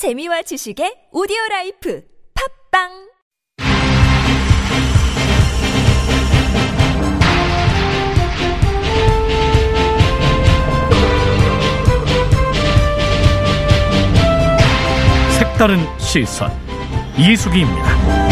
재미와 0.00 0.40
지식의 0.40 1.12
오디오 1.12 1.36
라이프 1.50 2.02
팝빵 2.72 2.88
색다른 15.38 15.76
시선 15.98 16.50
이수기입니다. 17.18 18.29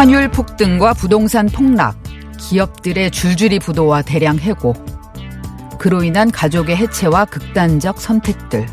환율 0.00 0.30
폭등과 0.30 0.94
부동산 0.94 1.44
폭락, 1.44 1.94
기업들의 2.38 3.10
줄줄이 3.10 3.58
부도와 3.58 4.00
대량 4.00 4.38
해고, 4.38 4.72
그로 5.78 6.02
인한 6.02 6.30
가족의 6.30 6.74
해체와 6.74 7.26
극단적 7.26 8.00
선택들. 8.00 8.64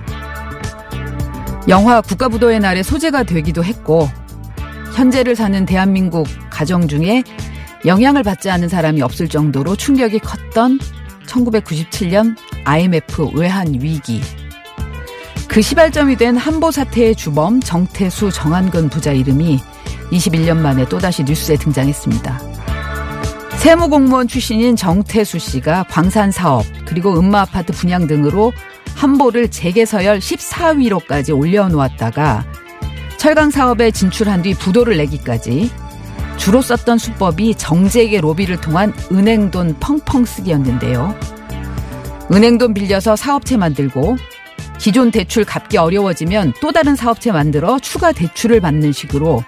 영화 1.68 2.00
국가부도의 2.00 2.62
날의 2.62 2.86
소재가 2.86 3.24
되기도 3.24 3.62
했고, 3.62 4.08
현재를 4.96 5.36
사는 5.36 5.66
대한민국 5.66 6.26
가정 6.50 6.88
중에 6.88 7.26
영향을 7.86 8.24
받지 8.24 8.50
않은 8.50 8.70
사람이 8.70 9.02
없을 9.02 9.28
정도로 9.28 9.76
충격이 9.76 10.20
컸던 10.20 10.80
1997년 11.26 12.38
IMF 12.64 13.32
외환 13.36 13.74
위기. 13.74 14.22
그 15.50 15.62
시발점이 15.62 16.16
된 16.16 16.38
한보 16.38 16.72
사태의 16.72 17.18
주범 17.18 17.60
정태수 17.60 18.32
정한근 18.32 18.88
부자 18.88 19.12
이름이 19.12 19.60
21년 20.12 20.58
만에 20.58 20.88
또다시 20.88 21.24
뉴스에 21.24 21.58
등장했습니다. 21.58 22.40
세무공무원 23.58 24.28
출신인 24.28 24.76
정태수 24.76 25.40
씨가 25.40 25.86
광산 25.90 26.32
사업 26.32 26.66
그리고 26.86 27.20
음마 27.20 27.42
아파트 27.42 27.74
분양 27.74 28.08
등으로 28.08 28.54
한보를 28.96 29.50
재개서열 29.50 30.20
14위로까지 30.20 31.38
올려놓았다가 31.38 32.46
철강 33.18 33.50
사업에 33.50 33.92
진출한 33.92 34.42
뒤 34.42 34.54
부도를 34.54 34.98
내기까지 34.98 35.72
주로 36.38 36.62
썼던 36.62 36.98
수법이 36.98 37.56
정재계 37.56 38.22
로비를 38.22 38.62
통한 38.62 38.94
은행돈 39.12 39.78
펑펑 39.80 40.24
쓰기였는데요. 40.24 41.16
은행돈 42.32 42.74
빌려서 42.74 43.16
사업체 43.16 43.58
만들고 43.58 44.18
기존 44.78 45.12
대출 45.12 45.44
갚기 45.44 45.78
어려워지면 45.78 46.54
또 46.62 46.72
다른 46.72 46.96
사업체 46.96 47.32
만들어 47.32 47.80
추가 47.80 48.12
대출을 48.12 48.62
받는 48.62 48.92
식으로 48.92 49.44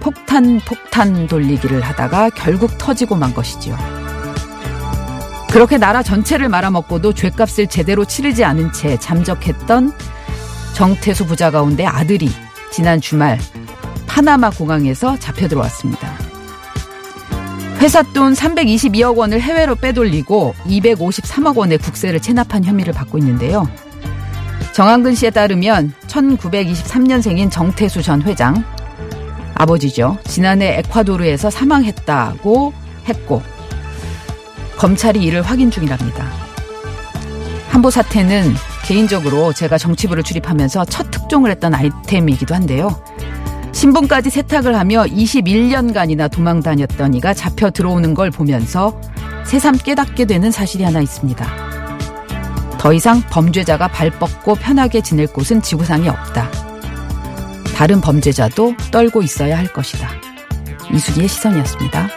폭탄 0.00 0.60
폭탄 0.66 1.26
돌리기를 1.26 1.80
하다가 1.80 2.30
결국 2.30 2.76
터지고 2.78 3.16
만 3.16 3.32
것이지요. 3.34 3.76
그렇게 5.50 5.76
나라 5.78 6.02
전체를 6.02 6.48
말아먹고도 6.48 7.12
죄값을 7.12 7.66
제대로 7.66 8.04
치르지 8.04 8.42
않은 8.44 8.72
채 8.72 8.96
잠적했던 8.98 9.92
정태수 10.74 11.26
부자 11.26 11.50
가운데 11.50 11.84
아들이 11.84 12.30
지난 12.70 13.00
주말 13.00 13.38
파나마 14.06 14.50
공항에서 14.50 15.18
잡혀 15.18 15.48
들어왔습니다. 15.48 16.10
회사 17.80 18.02
돈 18.02 18.32
322억 18.32 19.16
원을 19.16 19.40
해외로 19.40 19.74
빼돌리고 19.74 20.54
253억 20.64 21.56
원의 21.56 21.78
국세를 21.78 22.20
체납한 22.20 22.64
혐의를 22.64 22.92
받고 22.92 23.18
있는데요. 23.18 23.68
정한근 24.72 25.14
씨에 25.14 25.30
따르면 25.30 25.92
1923년생인 26.06 27.50
정태수 27.50 28.02
전 28.02 28.22
회장, 28.22 28.64
아버지죠. 29.54 30.18
지난해 30.24 30.78
에콰도르에서 30.78 31.50
사망했다고 31.50 32.72
했고, 33.08 33.42
검찰이 34.76 35.22
이를 35.22 35.42
확인 35.42 35.70
중이랍니다. 35.70 36.26
한보 37.68 37.90
사태는 37.90 38.54
개인적으로 38.84 39.52
제가 39.52 39.78
정치부를 39.78 40.22
출입하면서 40.22 40.84
첫 40.86 41.10
특종을 41.10 41.50
했던 41.50 41.74
아이템이기도 41.74 42.54
한데요. 42.54 43.02
신분까지 43.72 44.30
세탁을 44.30 44.76
하며 44.76 45.04
21년간이나 45.04 46.30
도망 46.30 46.60
다녔던 46.60 47.14
이가 47.14 47.32
잡혀 47.34 47.70
들어오는 47.70 48.14
걸 48.14 48.30
보면서 48.30 49.00
새삼 49.44 49.78
깨닫게 49.78 50.26
되는 50.26 50.50
사실이 50.50 50.84
하나 50.84 51.00
있습니다. 51.00 51.46
더 52.78 52.92
이상 52.92 53.22
범죄자가 53.30 53.88
발 53.88 54.10
뻗고 54.10 54.56
편하게 54.56 55.00
지낼 55.00 55.26
곳은 55.26 55.62
지구상에 55.62 56.08
없다. 56.08 56.71
다른 57.82 58.00
범죄자도 58.00 58.76
떨고 58.92 59.22
있어야 59.22 59.58
할 59.58 59.66
것이다. 59.66 60.08
이수기의 60.94 61.26
시선이었습니다. 61.26 62.08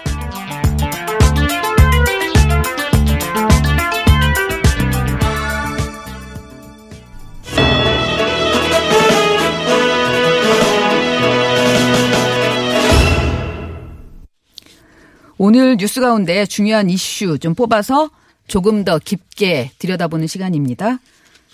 오늘 15.39 15.77
뉴스 15.77 15.99
가운데 15.99 16.45
중요한 16.45 16.91
이슈 16.91 17.39
좀 17.39 17.55
뽑아서 17.55 18.11
조금 18.47 18.85
더 18.85 18.99
깊게 18.99 19.71
들여다보는 19.79 20.27
시간입니다. 20.27 20.99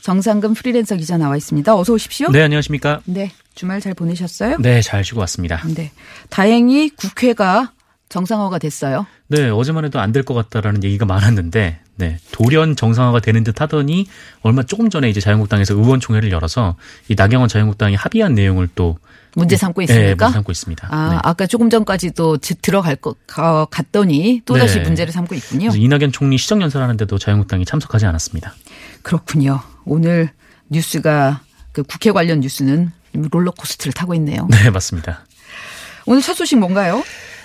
정상금 0.01 0.53
프리랜서 0.53 0.95
기자 0.95 1.17
나와 1.17 1.38
있습니다. 1.38 1.75
어서 1.75 1.94
오십시오. 1.94 2.29
네, 2.31 2.41
안녕하십니까? 2.41 3.01
네, 3.06 3.31
주말 3.53 3.79
잘 3.81 3.94
보내셨어요? 3.94 4.57
네, 4.59 4.81
잘 4.81 5.03
쉬고 5.03 5.19
왔습니다. 5.22 5.62
네. 5.75 5.91
다행히 6.29 6.89
국회가 6.89 7.72
정상화가 8.09 8.57
됐어요. 8.59 9.06
네, 9.28 9.50
어제만 9.50 9.85
해도 9.85 10.00
안 10.00 10.11
될 10.11 10.23
것 10.25 10.34
같다라는 10.34 10.84
얘기가 10.84 11.06
많았는데, 11.06 11.79
네, 11.95 12.17
돌연 12.31 12.75
정상화가 12.75 13.19
되는 13.19 13.44
듯 13.44 13.61
하더니 13.61 14.07
얼마 14.41 14.63
조금 14.63 14.90
전에 14.90 15.09
이제 15.09 15.22
자유한국당에서 15.22 15.75
의원총회를 15.75 16.31
열어서 16.31 16.75
이 17.07 17.16
나경원 17.16 17.47
자유한국당이 17.47 17.95
합의한 17.95 18.34
내용을 18.34 18.67
또 18.75 18.97
문제 19.35 19.56
삼고 19.56 19.79
네, 19.81 19.85
있습니까? 19.85 20.25
문제 20.25 20.34
삼고 20.34 20.51
있습니다. 20.51 20.88
아, 20.91 21.09
네. 21.11 21.19
아까 21.23 21.45
조금 21.45 21.69
전까지도 21.69 22.40
지- 22.40 22.56
들어갈 22.61 22.95
것 22.97 23.16
가- 23.28 23.66
갔더니 23.72 24.41
또 24.45 24.57
다시 24.57 24.79
네. 24.79 24.84
문제를 24.84 25.13
삼고 25.13 25.35
있군요. 25.35 25.69
이낙연 25.73 26.11
총리 26.11 26.38
시정연설하는데도 26.38 27.17
자유한국당이 27.17 27.63
참석하지 27.66 28.07
않았습니다. 28.07 28.53
그렇군요. 29.03 29.61
오늘 29.86 30.30
뉴스가 30.69 31.42
그 31.72 31.84
국회 31.84 32.12
관련 32.12 32.40
뉴스는 32.42 32.92
롤러코스터를 33.14 33.94
타고 33.94 34.14
있네요. 34.16 34.47
네, 34.50 34.69
맞습니다. 34.69 35.25
오늘 36.06 36.22
첫 36.22 36.34
소식 36.34 36.58
뭔가요? 36.58 37.03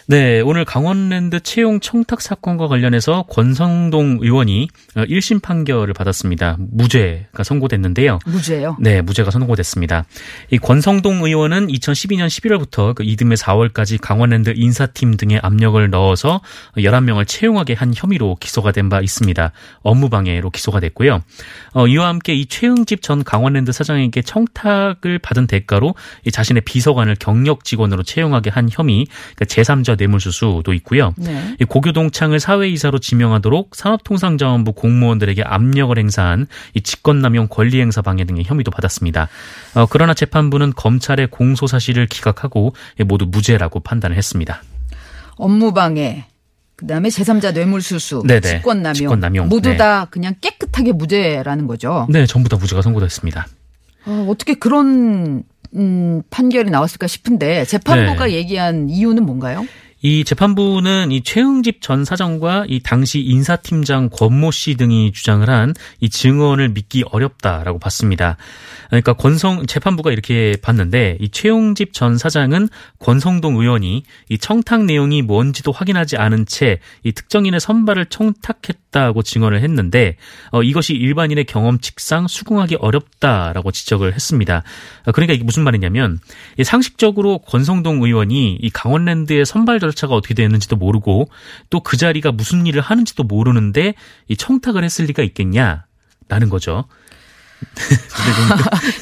네, 0.08 0.40
오늘 0.40 0.64
강원랜드 0.64 1.40
채용 1.40 1.80
청탁 1.80 2.20
사건과 2.22 2.68
관련해서 2.68 3.24
권성동 3.28 4.18
의원이 4.20 4.68
1심 4.94 5.42
판결을 5.42 5.94
받았습니다. 5.94 6.56
무죄가 6.60 7.42
선고됐는데요. 7.42 8.20
무죄예요. 8.24 8.76
네, 8.78 9.02
무죄가 9.02 9.32
선고됐습니다. 9.32 10.04
이 10.52 10.58
권성동 10.58 11.24
의원은 11.24 11.66
2012년 11.66 12.28
11월부터 12.28 12.94
그 12.94 13.02
이듬해 13.02 13.34
4월까지 13.34 14.00
강원랜드 14.00 14.52
인사팀 14.54 15.16
등의 15.16 15.40
압력을 15.42 15.90
넣어서 15.90 16.40
11명을 16.76 17.26
채용하게 17.26 17.74
한 17.74 17.92
혐의로 17.94 18.36
기소가 18.40 18.70
된 18.72 18.86
바 18.86 19.00
있습니다. 19.00 19.50
업무방해로 19.82 20.50
기소가 20.50 20.78
됐고요. 20.78 21.20
어, 21.72 21.86
이와 21.88 22.06
함께 22.06 22.34
이 22.34 22.46
최응집 22.46 23.02
전 23.02 23.24
강원랜드 23.24 23.72
사장에게 23.72 24.22
청탁을 24.22 25.18
받은 25.18 25.48
대가로 25.48 25.96
이 26.24 26.30
자신의 26.30 26.62
비서관을 26.62 27.16
경력 27.18 27.64
직원으로 27.64 28.04
채용하게 28.04 28.50
한 28.50 28.68
혐의, 28.70 29.06
그러니까 29.34 29.44
제3자 29.46 29.95
뇌물수수도 29.96 30.72
있고요. 30.74 31.12
네. 31.16 31.56
이 31.60 31.64
고교동창을 31.64 32.40
사회이사로 32.40 32.98
지명하도록 32.98 33.74
산업통상자원부 33.74 34.72
공무원들에게 34.72 35.42
압력을 35.42 35.96
행사한 35.98 36.46
이 36.74 36.80
직권남용 36.80 37.48
권리행사 37.48 38.02
방해 38.02 38.24
등의 38.24 38.44
혐의도 38.44 38.70
받았습니다. 38.70 39.28
어, 39.74 39.86
그러나 39.88 40.14
재판부는 40.14 40.72
검찰의 40.74 41.28
공소 41.28 41.66
사실을 41.66 42.06
기각하고 42.06 42.74
모두 43.06 43.26
무죄라고 43.26 43.80
판단을 43.80 44.16
했습니다. 44.16 44.62
업무방해, 45.36 46.26
그다음에 46.76 47.08
제3자 47.08 47.52
뇌물수수, 47.52 48.22
네네. 48.26 48.40
직권남용, 48.40 48.94
직권남용. 48.94 49.48
모두 49.48 49.70
네. 49.70 49.76
다 49.76 50.06
그냥 50.06 50.34
깨끗하게 50.40 50.92
무죄라는 50.92 51.66
거죠. 51.66 52.06
네, 52.10 52.26
전부 52.26 52.48
다 52.48 52.56
무죄가 52.56 52.82
선고됐습니다. 52.82 53.46
어, 54.06 54.26
어떻게 54.30 54.54
그런 54.54 55.42
음, 55.74 56.22
판결이 56.30 56.70
나왔을까 56.70 57.06
싶은데 57.06 57.64
재판부가 57.64 58.26
네. 58.26 58.32
얘기한 58.32 58.88
이유는 58.88 59.24
뭔가요? 59.24 59.66
이 60.06 60.22
재판부는 60.22 61.10
이 61.10 61.24
최응집 61.24 61.82
전 61.82 62.04
사장과 62.04 62.66
이 62.68 62.78
당시 62.80 63.20
인사팀장 63.20 64.08
권모 64.12 64.52
씨 64.52 64.76
등이 64.76 65.10
주장을 65.10 65.50
한 65.50 65.74
이 66.00 66.08
증언을 66.08 66.68
믿기 66.68 67.02
어렵다라고 67.10 67.78
봤습니다. 67.80 68.36
그러니까 68.88 69.14
권성 69.14 69.66
재판부가 69.66 70.12
이렇게 70.12 70.56
봤는데 70.62 71.18
이 71.20 71.28
최용집 71.28 71.92
전 71.92 72.18
사장은 72.18 72.68
권성동 73.00 73.56
의원이 73.56 74.04
이 74.28 74.38
청탁 74.38 74.84
내용이 74.84 75.22
뭔지도 75.22 75.72
확인하지 75.72 76.16
않은 76.16 76.46
채 76.46 76.78
이 77.02 77.12
특정인의 77.12 77.58
선발을 77.60 78.06
청탁했다고 78.06 79.22
증언을 79.22 79.62
했는데 79.62 80.16
어, 80.52 80.62
이것이 80.62 80.94
일반인의 80.94 81.44
경험칙상 81.44 82.28
수긍하기 82.28 82.76
어렵다라고 82.76 83.70
지적을 83.72 84.14
했습니다. 84.14 84.62
어, 85.06 85.12
그러니까 85.12 85.34
이게 85.34 85.42
무슨 85.42 85.64
말이냐면 85.64 86.20
이 86.58 86.64
상식적으로 86.64 87.38
권성동 87.38 88.02
의원이 88.02 88.58
이 88.60 88.70
강원랜드의 88.70 89.44
선발자를 89.46 89.94
절차가 89.96 90.14
어떻게 90.14 90.34
되었는지도 90.34 90.76
모르고 90.76 91.28
또 91.70 91.80
그 91.86 91.96
자리가 91.96 92.32
무슨 92.32 92.66
일을 92.66 92.80
하는지도 92.80 93.22
모르는데 93.22 93.94
이 94.28 94.36
청탁을 94.36 94.82
했을 94.82 95.04
리가 95.06 95.22
있겠냐라는 95.22 96.48
거죠. 96.50 96.84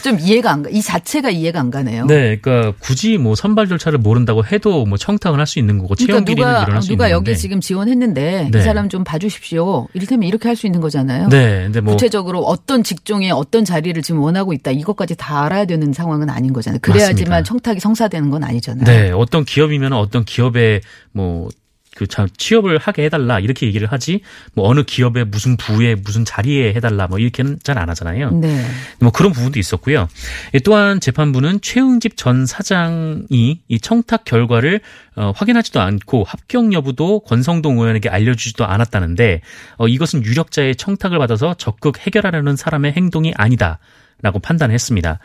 좀 0.03 0.19
이해가 0.21 0.51
안 0.53 0.63
가. 0.63 0.71
이 0.71 0.83
자체가 0.83 1.31
이해가 1.31 1.61
안 1.61 1.71
가네요. 1.71 2.07
네, 2.07 2.37
그러니까 2.39 2.75
굳이 2.81 3.19
뭐 3.19 3.35
선발 3.35 3.69
절차를 3.69 3.99
모른다고 3.99 4.45
해도 4.45 4.85
뭐 4.85 4.99
청탁을 4.99 5.39
할 5.39 5.47
수 5.47 5.59
있는 5.59 5.79
거고 5.79 5.95
그러니까 5.95 6.25
비리는 6.25 6.25
누가 6.25 6.63
일어날 6.63 6.83
수 6.83 6.89
누가 6.89 7.09
있는데. 7.09 7.31
여기 7.31 7.39
지금 7.39 7.61
지원했는데 7.61 8.49
네. 8.51 8.59
이 8.59 8.63
사람 8.63 8.89
좀 8.89 9.05
봐주십시오. 9.05 9.89
이를테면 9.95 10.29
이렇게 10.29 10.49
할 10.49 10.57
수 10.57 10.67
있는 10.67 10.81
거잖아요. 10.81 11.29
네, 11.29 11.65
근데 11.65 11.81
뭐 11.81 11.93
구체적으로 11.95 12.41
어떤 12.45 12.83
직종에 12.83 13.31
어떤 13.31 13.65
자리를 13.65 14.01
지금 14.03 14.21
원하고 14.21 14.53
있다 14.53 14.71
이것까지 14.71 15.17
다 15.17 15.45
알아야 15.45 15.65
되는 15.67 15.93
상황은 15.93 16.31
아닌 16.31 16.53
거잖아요. 16.53 16.79
그래야지만 16.81 17.31
맞습니다. 17.31 17.43
청탁이 17.43 17.81
성사되는 17.81 18.31
건 18.31 18.45
아니잖아요. 18.45 18.85
네, 18.85 19.11
어떤 19.11 19.45
기업이면 19.45 19.93
어떤 19.93 20.25
기업에 20.25 20.81
뭐, 21.13 21.49
그, 21.95 22.07
참, 22.07 22.29
취업을 22.37 22.79
하게 22.79 23.05
해달라, 23.05 23.39
이렇게 23.41 23.67
얘기를 23.67 23.91
하지, 23.91 24.21
뭐, 24.55 24.69
어느 24.69 24.83
기업에 24.83 25.25
무슨 25.25 25.57
부에, 25.57 25.95
무슨 25.95 26.25
자리에 26.25 26.75
해달라, 26.75 27.07
뭐, 27.07 27.19
이렇게는 27.19 27.59
잘 27.63 27.79
안 27.79 27.89
하잖아요. 27.91 28.31
네. 28.31 28.65
뭐, 29.01 29.11
그런 29.11 29.33
부분도 29.33 29.59
있었고요. 29.59 30.09
예, 30.55 30.59
또한 30.61 31.01
재판부는 31.01 31.61
최응집 31.61 32.17
전 32.17 32.47
사장이 32.47 33.61
이 33.69 33.81
청탁 33.81 34.25
결과를 34.25 34.81
어, 35.17 35.33
확인하지도 35.37 35.81
않고 35.81 36.25
합격 36.25 36.73
여부도 36.73 37.21
권성동 37.21 37.79
의원에게 37.79 38.09
알려주지도 38.09 38.65
않았다는데, 38.67 39.43
어, 39.77 39.87
이것은 39.89 40.25
유력자의 40.25 40.77
청탁을 40.77 41.19
받아서 41.19 41.55
적극 41.55 41.99
해결하려는 42.01 42.57
사람의 42.57 42.93
행동이 42.93 43.33
아니다. 43.37 43.79
라고 44.23 44.39
판단했습니다. 44.39 45.19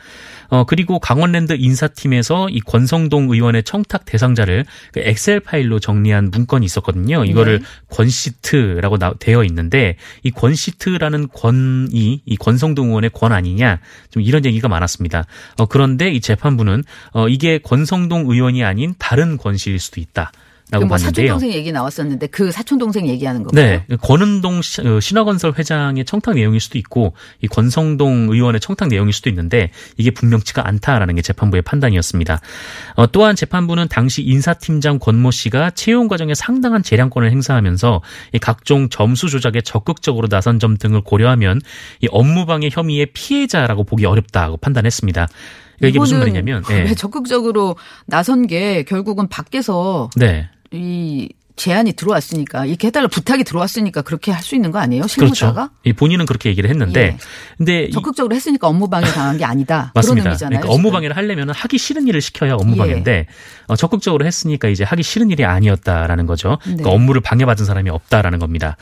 어, 0.50 0.63
그리고 0.65 1.00
강원랜드 1.00 1.53
인사팀에서 1.57 2.50
이 2.50 2.59
권성동 2.59 3.31
의원의 3.31 3.63
청탁 3.63 4.06
대상자를 4.06 4.65
그 4.91 5.00
엑셀 5.00 5.39
파일로 5.39 5.80
정리한 5.80 6.31
문건이 6.31 6.65
있었거든요. 6.65 7.24
이거를 7.24 7.62
권시트라고 7.89 8.97
나, 8.97 9.13
되어 9.19 9.44
있는데 9.45 9.95
이 10.24 10.31
권시트라는 10.31 11.30
권이 11.30 12.24
이 12.25 12.38
권성동 12.38 12.88
의원의 12.88 13.12
권 13.13 13.31
아니냐 13.31 13.80
좀 14.09 14.24
이런 14.24 14.44
얘기가 14.44 14.68
많았습니다. 14.68 15.25
어, 15.57 15.65
그런데 15.68 16.09
이 16.09 16.19
재판부는 16.19 16.83
어, 17.13 17.30
이게 17.30 17.59
권성동 17.59 18.30
의원이 18.30 18.63
아닌 18.63 18.95
다른 18.97 19.38
권씨일 19.38 19.80
수도 19.80 20.01
있다. 20.01 20.31
라고 20.71 20.86
뭐. 20.86 20.98
사촌 20.98 21.25
동생 21.25 21.51
얘기 21.51 21.71
나왔었는데 21.71 22.27
그 22.27 22.51
사촌 22.51 22.77
동생 22.77 23.07
얘기하는 23.07 23.44
거예요. 23.44 23.83
네, 23.88 23.95
권은동 24.01 24.62
시- 24.62 24.81
어, 24.81 25.00
신화건설 25.00 25.54
회장의 25.57 26.06
청탁 26.06 26.36
내용일 26.36 26.60
수도 26.60 26.77
있고 26.77 27.13
이 27.42 27.48
권성동 27.48 28.30
의원의 28.30 28.60
청탁 28.60 28.89
내용일 28.89 29.12
수도 29.13 29.30
있는데 29.30 29.71
이게 29.98 30.12
분명치가 30.12 30.68
않다라는 30.68 31.16
게 31.16 31.21
재판부의 31.24 31.63
판단이었습니다. 31.63 32.39
어, 32.95 33.07
또한 33.12 33.36
재판부는 33.36 33.88
당시 33.89 34.21
인사팀장 34.21 35.00
권모 35.00 35.31
씨가 35.31 35.71
채용 35.71 36.07
과정에 36.07 36.36
상당한 36.36 36.83
재량권을 36.83 37.31
행사하면서 37.31 38.01
이 38.33 38.39
각종 38.39 38.89
점수 38.89 39.30
조작에 39.30 39.62
적극적으로 39.63 40.27
나선 40.27 40.60
점 40.60 40.77
등을 40.77 41.01
고려하면 41.01 41.62
이 42.01 42.07
업무방해 42.12 42.69
혐의의 42.71 43.07
피해자라고 43.07 43.86
보기 43.86 44.06
어렵다고 44.06 44.57
판단했습니다. 44.57 45.27
그러니까 45.77 45.88
이게 45.88 45.98
무슨 45.98 46.19
말이냐면, 46.19 46.62
왜 46.69 46.89
예. 46.89 46.94
적극적으로 46.94 47.77
나선 48.06 48.48
게 48.48 48.83
결국은 48.83 49.30
밖에서 49.30 50.10
네. 50.18 50.50
이 50.71 51.30
제안이 51.59 51.94
들어왔으니까 51.94 52.65
이렇게 52.65 52.88
해달라 52.88 53.07
부탁이 53.07 53.44
들어왔으니까 53.44 54.01
그렇게 54.01 54.31
할 54.31 54.39
수 54.41 54.56
있는 54.56 54.71
거 54.71 54.79
아니에요? 54.79 55.06
실무자가? 55.06 55.53
그렇죠. 55.53 55.73
이 55.83 55.94
본인은 55.94 56.25
그렇게 56.25 56.50
얘기를 56.50 56.69
했는데, 56.69 57.00
예. 57.01 57.17
근데 57.57 57.83
이- 57.83 57.91
적극적으로 57.91 58.33
했으니까 58.33 58.67
업무 58.67 58.89
방해 58.89 59.06
당한 59.11 59.38
게 59.38 59.44
아니다. 59.45 59.91
그런 59.91 59.91
맞습니다. 59.95 60.29
의미잖아요. 60.29 60.59
그러니까 60.61 60.73
업무. 60.73 60.89
방해를 60.91 61.15
하려면 61.17 61.50
하기 61.51 61.77
싫은 61.77 62.07
일을 62.07 62.21
시켜야 62.21 62.53
업무 62.56 62.73
예. 62.73 62.77
방해인데 62.77 63.27
어, 63.67 63.75
적극적으로 63.75 64.25
했으니까 64.25 64.69
이제 64.69 64.83
하기 64.85 65.03
싫은 65.03 65.29
일이 65.29 65.45
아니었다라는 65.45 66.25
거죠. 66.25 66.57
그러니까 66.63 66.89
네. 66.89 66.95
업무를 66.95 67.21
방해받은 67.21 67.65
사람이 67.65 67.89
없다라는 67.91 68.39
겁니다. 68.39 68.77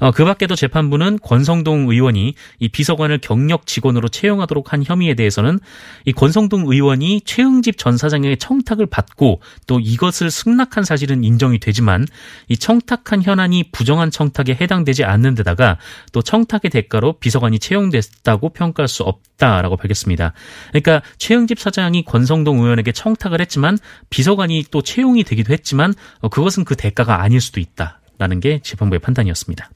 어, 0.00 0.10
그 0.10 0.24
밖에도 0.24 0.56
재판부는 0.56 1.18
권성동 1.22 1.88
의원이 1.90 2.34
이 2.58 2.68
비서관을 2.68 3.18
경력 3.18 3.66
직원으로 3.66 4.08
채용하도록 4.08 4.72
한 4.72 4.82
혐의에 4.84 5.14
대해서는 5.14 5.60
이 6.06 6.12
권성동 6.12 6.64
의원이 6.66 7.20
최응집 7.24 7.78
전 7.78 7.96
사장에게 7.96 8.36
청탁을 8.36 8.86
받고 8.86 9.40
또 9.66 9.78
이것을 9.78 10.30
승낙한 10.32 10.82
사실은 10.84 11.22
인정이 11.22 11.60
되지만 11.60 12.06
이 12.48 12.56
청탁한 12.56 13.22
현안이 13.22 13.70
부정한 13.72 14.10
청탁에 14.10 14.56
해당되지 14.60 15.04
않는 15.04 15.34
데다가 15.34 15.78
또 16.12 16.22
청탁의 16.22 16.70
대가로 16.70 17.14
비서관이 17.18 17.58
채용됐다고 17.58 18.50
평가할 18.50 18.88
수 18.88 19.02
없다라고 19.02 19.76
밝혔습니다. 19.76 20.32
그러니까 20.68 21.02
최응집 21.18 21.58
사장이 21.58 22.04
권성동 22.04 22.60
의원에게 22.60 22.92
청탁을 22.92 23.40
했지만 23.40 23.78
비서관이 24.10 24.66
또 24.70 24.82
채용이 24.82 25.24
되기도 25.24 25.52
했지만 25.52 25.94
어, 26.20 26.28
그것은 26.28 26.64
그 26.64 26.76
대가가 26.76 27.22
아닐 27.22 27.40
수도 27.40 27.60
있다라는 27.60 28.40
게 28.40 28.60
재판부의 28.62 29.00
판단이었습니다. 29.00 29.70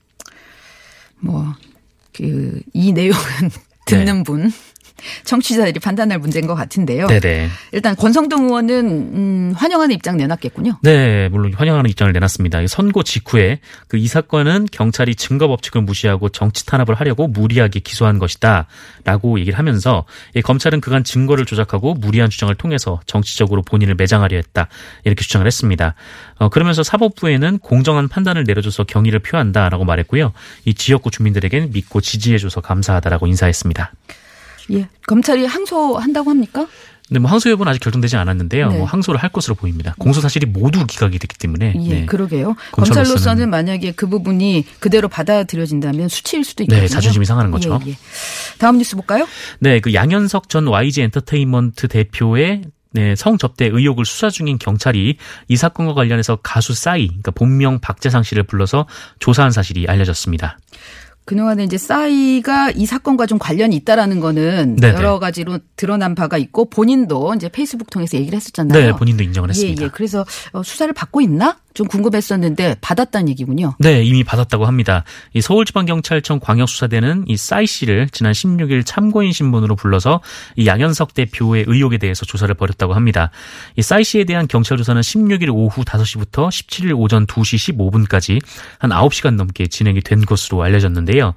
뭐, 1.19 1.55
그, 2.13 2.61
이 2.73 2.93
내용은 2.93 3.17
듣는 3.87 4.25
분, 4.25 4.53
청취자들이 5.25 5.79
판단할 5.81 6.19
문제인 6.19 6.47
것 6.47 6.55
같은데요. 6.55 7.07
네네. 7.07 7.49
일단 7.73 7.97
권성동 7.97 8.45
의원은, 8.47 8.87
음, 8.87 9.53
환영하는 9.57 9.95
입장 9.95 10.17
내놨겠군요. 10.17 10.79
네, 10.83 11.29
물론 11.29 11.53
환영하는 11.53 11.91
입장을 11.91 12.13
내놨습니다. 12.13 12.63
이 12.63 12.69
선고 12.69 13.03
직후에 13.03 13.61
그 13.89 14.07
이 14.07 14.09
사건은 14.09 14.69
경찰이 14.71 15.17
증거 15.17 15.49
법칙을 15.49 15.83
무시하고 15.83 16.29
정치 16.29 16.65
탄압을 16.65 16.95
하려고 16.95 17.27
무리하게 17.27 17.81
기소한 17.81 18.21
것이다라고 18.21 19.41
얘기를 19.41 19.59
하면서 19.59 20.05
이 20.37 20.43
검찰은 20.43 20.81
그간 20.81 21.03
증거를 21.03 21.45
조작하고 21.45 21.95
무리한 21.95 22.31
주장을 22.31 22.55
통해서 22.55 23.01
정치적으로 23.07 23.63
본인을 23.63 23.97
매장하려 23.97 24.37
했다 24.37 24.69
이렇게 25.03 25.23
주장을 25.25 25.45
했습니다. 25.45 25.97
어, 26.39 26.49
그러면서 26.51 26.85
사법부에는 26.85 27.59
공정한 27.59 28.07
판단을 28.07 28.45
내려줘서 28.45 28.85
경의를 28.85 29.19
표한다라고 29.19 29.85
말했고요. 29.85 30.33
이 30.65 30.75
지역구 30.75 31.11
주민들에겐 31.11 31.71
믿고 31.73 32.01
지지해줘서 32.01 32.61
감사하다라고 32.61 33.27
인사했습니다. 33.27 33.93
예. 34.73 34.89
검찰이 35.07 35.47
항소한다고 35.47 36.31
합니까? 36.31 36.67
근데 37.09 37.21
뭐 37.21 37.31
항소 37.31 37.51
여부는 37.51 37.71
아직 37.71 37.79
결정되지 37.81 38.17
않았는데요. 38.17 38.69
네. 38.69 38.79
뭐 38.79 38.87
항소를 38.87 39.23
할 39.23 39.31
것으로 39.31 39.55
보입니다. 39.55 39.95
공소 39.97 40.21
사실이 40.21 40.47
모두 40.47 40.85
기각이 40.87 41.21
됐기 41.21 41.39
때문에. 41.39 41.75
예, 41.85 41.89
네. 41.89 42.07
그러게요. 42.07 42.57
검찰로서는- 42.73 42.75
검찰로서는 42.75 43.51
만약에 43.51 43.93
그 43.93 44.09
부분이 44.09 44.65
그대로 44.81 45.07
받아들여진다면 45.09 46.09
수치일 46.09 46.43
수도 46.45 46.65
있거든요. 46.65 46.83
네, 46.83 46.89
자존심이 46.89 47.25
상하는 47.25 47.53
거죠. 47.53 47.79
예, 47.87 47.91
예. 47.91 47.97
다음 48.59 48.79
뉴스 48.79 48.97
볼까요? 48.97 49.25
네, 49.61 49.79
그 49.79 49.95
양현석 49.95 50.49
전 50.49 50.67
YG 50.67 51.03
엔터테인먼트 51.03 51.87
대표의 51.87 52.63
네, 52.91 53.15
성접대 53.15 53.67
의혹을 53.67 54.05
수사 54.07 54.31
중인 54.31 54.59
경찰이 54.59 55.19
이 55.49 55.57
사건과 55.57 55.93
관련해서 55.95 56.37
가수 56.43 56.73
싸이, 56.75 57.07
그러니까 57.09 57.31
본명 57.31 57.79
박재상 57.79 58.23
씨를 58.23 58.45
불러서 58.45 58.87
조사한 59.19 59.51
사실이 59.53 59.85
알려졌습니다. 59.87 60.59
그동안에 61.27 61.65
이제 61.65 61.77
싸이가 61.77 62.71
이 62.71 62.87
사건과 62.87 63.27
좀 63.27 63.39
관련이 63.39 63.75
있다라는 63.77 64.21
거는 64.21 64.77
네네. 64.77 64.95
여러 64.97 65.19
가지로 65.19 65.59
드러난 65.75 66.15
바가 66.15 66.39
있고 66.39 66.71
본인도 66.71 67.35
이제 67.35 67.49
페이스북 67.49 67.91
통해서 67.91 68.17
얘기를 68.17 68.37
했었잖아요. 68.37 68.81
네, 68.81 68.93
본인도 68.93 69.25
인정을 69.25 69.51
했습니다. 69.51 69.83
예, 69.83 69.87
예. 69.87 69.91
그래서 69.93 70.25
어, 70.53 70.63
수사를 70.63 70.93
받고 70.95 71.21
있나? 71.21 71.59
좀 71.77 71.87
궁금했었는데 71.89 72.77
받았다는 72.81 73.29
얘기군요. 73.29 73.75
네, 73.79 74.03
이미 74.03 74.25
받았다고 74.25 74.65
합니다. 74.65 75.05
이 75.35 75.43
서울지방경찰청 75.43 76.41
광역수사대는 76.41 77.27
이 77.29 77.37
싸이 77.37 77.67
씨를 77.67 78.09
지난 78.11 78.33
16일 78.33 78.83
참고인 78.87 79.31
신분으로 79.31 79.77
불러서 79.77 80.23
이 80.57 80.67
양현석 80.67 81.13
대표의 81.13 81.65
의혹에 81.67 81.99
대해서 81.99 82.25
조사를 82.25 82.53
벌였다고 82.55 82.95
합니다. 82.95 83.31
이 83.77 83.83
싸이 83.83 84.05
씨에 84.05 84.25
대한 84.25 84.49
경찰 84.49 84.79
조사는 84.79 85.03
16일 85.03 85.51
오후 85.53 85.85
5시부터 85.85 86.49
17일 86.49 86.99
오전 86.99 87.27
2시 87.27 87.77
15분까지 87.77 88.41
한 88.79 88.91
9시간 88.91 89.35
넘게 89.35 89.67
진행이 89.67 90.01
된 90.01 90.23
것으로 90.23 90.63
알려졌는데요. 90.63 91.35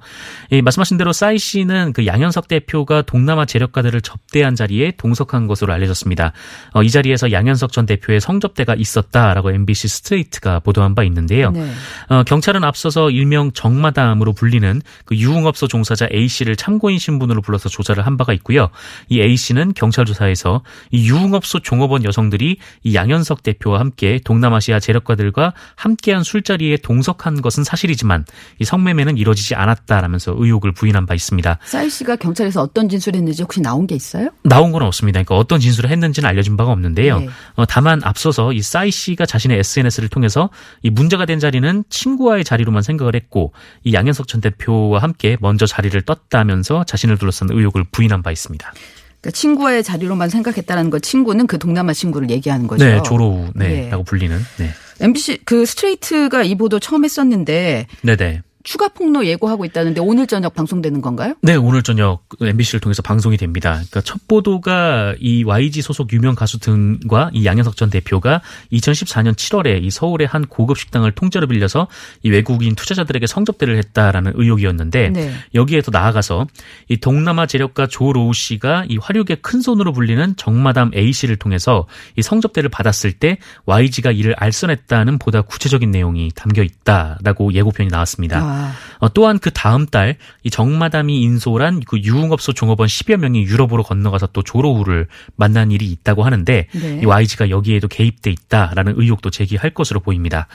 이 0.52 0.62
말씀하신 0.62 0.96
대로 0.96 1.12
싸이 1.12 1.38
씨는 1.38 1.92
그 1.92 2.06
양현석 2.06 2.48
대표가 2.48 3.02
동남아 3.02 3.44
재력가들을 3.44 4.00
접대한 4.00 4.54
자리에 4.54 4.92
동석한 4.96 5.46
것으로 5.46 5.74
알려졌습니다. 5.74 6.32
어, 6.72 6.82
이 6.82 6.88
자리에서 6.88 7.30
양현석 7.30 7.72
전 7.72 7.84
대표의 7.84 8.22
성접대가 8.22 8.74
있었다라고 8.74 9.50
MBC 9.50 9.88
스트레이트 9.88 10.29
가 10.40 10.60
보도한 10.60 10.94
바 10.94 11.02
있는데요. 11.04 11.50
네. 11.50 11.70
어, 12.08 12.22
경찰은 12.22 12.62
앞서서 12.62 13.10
일명 13.10 13.52
정마담으로 13.52 14.32
불리는 14.32 14.80
그 15.04 15.16
유흥업소 15.16 15.66
종사자 15.66 16.08
A 16.12 16.28
씨를 16.28 16.56
참고인 16.56 16.98
신분으로 16.98 17.42
불러서 17.42 17.68
조사를 17.68 18.04
한 18.06 18.16
바가 18.16 18.32
있고요. 18.34 18.68
이 19.08 19.20
A 19.20 19.36
씨는 19.36 19.74
경찰 19.74 20.04
조사에서 20.04 20.62
이 20.90 21.08
유흥업소 21.10 21.60
종업원 21.60 22.04
여성들이 22.04 22.58
이 22.84 22.94
양현석 22.94 23.42
대표와 23.42 23.80
함께 23.80 24.20
동남아시아 24.24 24.78
재력가들과 24.78 25.52
함께한 25.74 26.22
술자리에 26.22 26.76
동석한 26.76 27.42
것은 27.42 27.64
사실이지만 27.64 28.24
이 28.58 28.64
성매매는 28.64 29.18
이뤄지지 29.18 29.54
않았다라면서 29.54 30.34
의혹을 30.36 30.72
부인한 30.72 31.06
바 31.06 31.14
있습니다. 31.14 31.58
싸이 31.64 31.90
씨가 31.90 32.16
경찰에서 32.16 32.62
어떤 32.62 32.88
진술했는지 32.88 33.42
혹시 33.42 33.60
나온 33.60 33.86
게 33.86 33.94
있어요? 33.94 34.30
나온 34.42 34.72
건 34.72 34.82
없습니다. 34.82 35.18
그러니까 35.18 35.36
어떤 35.36 35.60
진술을 35.60 35.90
했는지는 35.90 36.28
알려진 36.28 36.56
바가 36.56 36.70
없는데요. 36.70 37.20
네. 37.20 37.28
어, 37.56 37.66
다만 37.66 38.00
앞서서 38.04 38.52
이 38.52 38.62
싸이 38.62 38.90
씨가 38.90 39.26
자신의 39.26 39.58
SNS를 39.58 40.08
통해 40.08 40.19
서 40.28 40.50
이 40.82 40.90
문제가 40.90 41.26
된 41.26 41.38
자리는 41.38 41.84
친구와의 41.88 42.44
자리로만 42.44 42.82
생각을 42.82 43.14
했고 43.14 43.52
이 43.84 43.92
양현석 43.92 44.28
전 44.28 44.40
대표와 44.40 45.00
함께 45.00 45.36
먼저 45.40 45.66
자리를 45.66 46.00
떴다면서 46.02 46.84
자신을 46.84 47.18
둘러싼 47.18 47.48
의혹을 47.50 47.84
부인한 47.90 48.22
바 48.22 48.30
있습니다. 48.30 48.72
그러니까 49.20 49.30
친구와의 49.32 49.84
자리로만 49.84 50.30
생각했다는 50.30 50.90
거 50.90 50.98
친구는 50.98 51.46
그 51.46 51.58
동남아 51.58 51.92
친구를 51.92 52.30
얘기하는 52.30 52.66
거죠. 52.66 52.84
네, 52.84 53.02
조로우 53.02 53.50
네라고 53.54 54.00
예. 54.00 54.04
불리는. 54.04 54.38
네. 54.58 54.70
MBC 55.00 55.40
그 55.44 55.66
스트레이트가 55.66 56.42
이 56.42 56.54
보도 56.54 56.78
처음 56.78 57.04
했었는데 57.04 57.86
네네. 58.02 58.42
추가 58.62 58.88
폭로 58.88 59.26
예고하고 59.26 59.64
있다는데 59.64 60.00
오늘 60.00 60.26
저녁 60.26 60.54
방송되는 60.54 61.00
건가요? 61.00 61.34
네, 61.42 61.56
오늘 61.56 61.82
저녁 61.82 62.24
MBC를 62.40 62.80
통해서 62.80 63.00
방송이 63.02 63.36
됩니다. 63.36 63.72
그러니까 63.72 64.00
첫 64.02 64.26
보도가 64.28 65.14
이 65.18 65.44
YG 65.44 65.82
소속 65.82 66.12
유명 66.12 66.34
가수 66.34 66.58
등과 66.58 67.30
이 67.32 67.46
양현석 67.46 67.76
전 67.76 67.90
대표가 67.90 68.42
2014년 68.72 69.34
7월에 69.34 69.82
이 69.82 69.90
서울의 69.90 70.26
한 70.26 70.46
고급 70.46 70.78
식당을 70.78 71.12
통째로 71.12 71.46
빌려서 71.46 71.88
이 72.22 72.30
외국인 72.30 72.74
투자자들에게 72.74 73.26
성접대를 73.26 73.78
했다라는 73.78 74.32
의혹이었는데 74.34 75.10
네. 75.10 75.32
여기에 75.54 75.82
더 75.82 75.90
나아가서 75.90 76.46
이 76.88 76.98
동남아 76.98 77.46
재력가 77.46 77.86
조 77.86 78.12
로우 78.12 78.34
씨가 78.34 78.84
이 78.88 78.98
화류계 78.98 79.36
큰 79.36 79.60
손으로 79.60 79.92
불리는 79.92 80.34
정마담 80.36 80.90
A 80.94 81.12
씨를 81.12 81.36
통해서 81.36 81.86
이 82.16 82.22
성접대를 82.22 82.68
받았을 82.68 83.12
때 83.12 83.38
YG가 83.64 84.10
이를 84.10 84.34
알선했다는 84.36 85.18
보다 85.18 85.42
구체적인 85.42 85.90
내용이 85.90 86.30
담겨 86.34 86.62
있다라고 86.62 87.54
예고편이 87.54 87.88
나왔습니다. 87.88 88.38
아, 88.38 88.49
어, 88.98 89.12
또한 89.12 89.38
그 89.38 89.50
다음 89.50 89.86
달 89.86 90.16
이 90.42 90.50
정마담이 90.50 91.20
인솔한 91.22 91.80
그 91.86 91.98
유흥업소 91.98 92.52
종업원 92.52 92.88
10여 92.88 93.16
명이 93.16 93.42
유럽으로 93.42 93.82
건너가서 93.82 94.28
또 94.32 94.42
조로우를 94.42 95.06
만난 95.36 95.70
일이 95.70 95.86
있다고 95.86 96.24
하는데 96.24 96.66
네. 96.72 97.00
이 97.02 97.04
YG가 97.04 97.50
여기에도 97.50 97.88
개입돼 97.88 98.30
있다라는 98.30 98.94
의혹도 98.96 99.30
제기할 99.30 99.70
것으로 99.70 100.00
보입니다. 100.00 100.46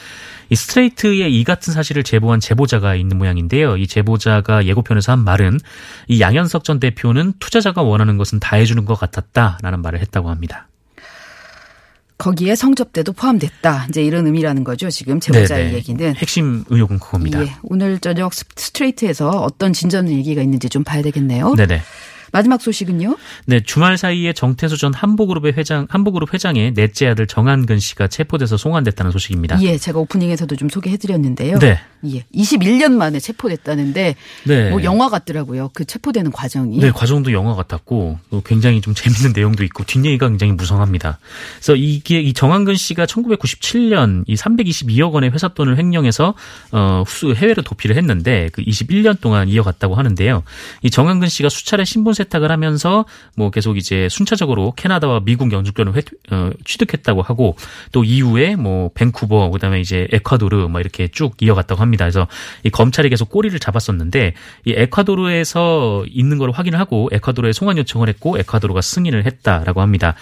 이 0.49 0.55
스트레이트의 0.55 1.39
이 1.39 1.43
같은 1.43 1.73
사실을 1.73 2.03
제보한 2.03 2.39
제보자가 2.39 2.95
있는 2.95 3.17
모양인데요. 3.17 3.77
이 3.77 3.87
제보자가 3.87 4.65
예고편에서 4.65 5.11
한 5.11 5.19
말은 5.19 5.59
이 6.07 6.19
양현석 6.19 6.63
전 6.63 6.79
대표는 6.79 7.33
투자자가 7.39 7.83
원하는 7.83 8.17
것은 8.17 8.39
다 8.39 8.55
해주는 8.55 8.85
것 8.85 8.95
같았다라는 8.95 9.81
말을 9.81 9.99
했다고 9.99 10.29
합니다. 10.29 10.67
거기에 12.25 12.55
성접대도 12.55 13.13
포함됐다. 13.13 13.85
이제 13.89 14.01
이런 14.03 14.25
의미라는 14.25 14.63
거죠. 14.63 14.89
지금 14.89 15.19
제보자의 15.19 15.65
네네. 15.65 15.75
얘기는. 15.77 16.15
핵심 16.15 16.63
의혹은 16.69 16.97
그겁니다. 16.97 17.39
예, 17.43 17.51
오늘 17.61 17.99
저녁 17.99 18.33
스- 18.33 18.45
스트레이트에서 18.55 19.29
어떤 19.29 19.73
진전 19.73 20.09
얘기가 20.09 20.41
있는지 20.41 20.67
좀 20.67 20.83
봐야 20.83 21.03
되겠네요. 21.03 21.53
네네. 21.53 21.81
마지막 22.35 22.61
소식은요? 22.61 23.15
네, 23.45 23.61
주말 23.61 23.97
사이에 23.97 24.33
정태수 24.33 24.75
전 24.77 24.93
한보그룹의 24.93 25.53
회장, 25.53 25.87
한보그룹 25.89 26.33
회장의 26.33 26.73
넷째 26.73 27.07
아들 27.07 27.27
정한근 27.27 27.79
씨가 27.79 28.07
체포돼서 28.07 28.57
송환됐다는 28.57 29.13
소식입니다. 29.13 29.61
예, 29.61 29.77
제가 29.77 29.99
오프닝에서도 29.99 30.53
좀 30.57 30.67
소개해 30.67 30.97
드렸는데요. 30.97 31.57
네. 31.59 31.79
예, 32.07 32.25
21년 32.35 32.91
만에 32.91 33.21
체포됐다는데 33.21 34.15
네. 34.43 34.69
뭐 34.69 34.83
영화 34.83 35.07
같더라고요. 35.09 35.69
그 35.73 35.85
체포되는 35.85 36.31
과정이. 36.33 36.77
네, 36.79 36.91
과정도 36.91 37.31
영화 37.31 37.55
같았고 37.55 38.19
또 38.29 38.41
굉장히 38.41 38.81
좀 38.81 38.93
재밌는 38.93 39.31
내용도 39.33 39.63
있고 39.63 39.85
뒷얘기가 39.85 40.27
굉장히 40.27 40.51
무성합니다. 40.53 41.19
그래서 41.55 41.75
이게 41.77 42.19
이 42.19 42.33
정한근 42.33 42.75
씨가 42.75 43.05
1997년 43.05 44.23
이 44.27 44.35
322억 44.35 45.13
원의 45.13 45.31
회사 45.31 45.47
돈을 45.47 45.77
횡령해서 45.77 46.33
어 46.73 47.03
수- 47.07 47.33
해외로 47.33 47.61
도피를 47.61 47.95
했는데 47.95 48.49
그 48.51 48.61
21년 48.61 49.21
동안 49.21 49.47
이어갔다고 49.47 49.95
하는데요. 49.95 50.43
이 50.81 50.89
정한근 50.89 51.29
씨가 51.29 51.47
수차례 51.49 51.85
신분 51.85 52.13
세 52.13 52.24
탁을 52.25 52.51
하면서 52.51 53.05
뭐 53.35 53.49
계속 53.51 53.77
이제 53.77 54.07
순차적으로 54.09 54.73
캐나다와 54.75 55.21
미국 55.23 55.51
영주권을 55.51 55.95
회- 55.95 56.01
어, 56.31 56.49
취득했다고 56.65 57.21
하고 57.21 57.55
또 57.91 58.03
이후에 58.03 58.55
뭐 58.55 58.89
밴쿠버 58.93 59.49
그다음에 59.51 59.79
이제 59.81 60.07
에콰도르 60.11 60.67
뭐 60.67 60.79
이렇게 60.81 61.07
쭉 61.07 61.35
이어갔다고 61.39 61.81
합니다. 61.81 62.05
그래서 62.05 62.27
이 62.63 62.69
검찰이 62.69 63.09
계속 63.09 63.29
꼬리를 63.29 63.57
잡았었는데 63.59 64.33
이 64.65 64.73
에콰도르에서 64.75 66.05
있는 66.09 66.37
걸 66.37 66.51
확인을 66.51 66.79
하고 66.79 67.09
에콰도르에 67.11 67.53
송환 67.53 67.77
요청을 67.77 68.09
했고 68.09 68.37
에콰도르가 68.37 68.81
승인을 68.81 69.25
했다라고 69.25 69.81
합니다. 69.81 70.15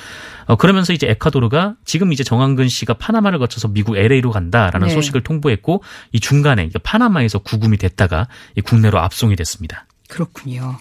어, 0.46 0.56
그러면서 0.56 0.94
이제 0.94 1.08
에콰도르가 1.10 1.76
지금 1.86 2.12
이제 2.12 2.24
정한근 2.24 2.68
씨가 2.68 2.96
파나마를 2.96 3.40
거쳐서 3.40 3.70
미국 3.70 3.98
LA로 3.98 4.32
간다라는 4.32 4.88
네. 4.88 4.94
소식을 4.94 5.22
통보했고 5.22 5.84
이 6.12 6.20
중간에 6.20 6.70
파나마에서 6.84 7.40
구금이 7.40 7.78
됐다가 7.78 8.28
이 8.58 8.62
국내로 8.62 9.00
압송이 9.00 9.36
됐습니다. 9.36 9.86
그렇군요. 10.10 10.78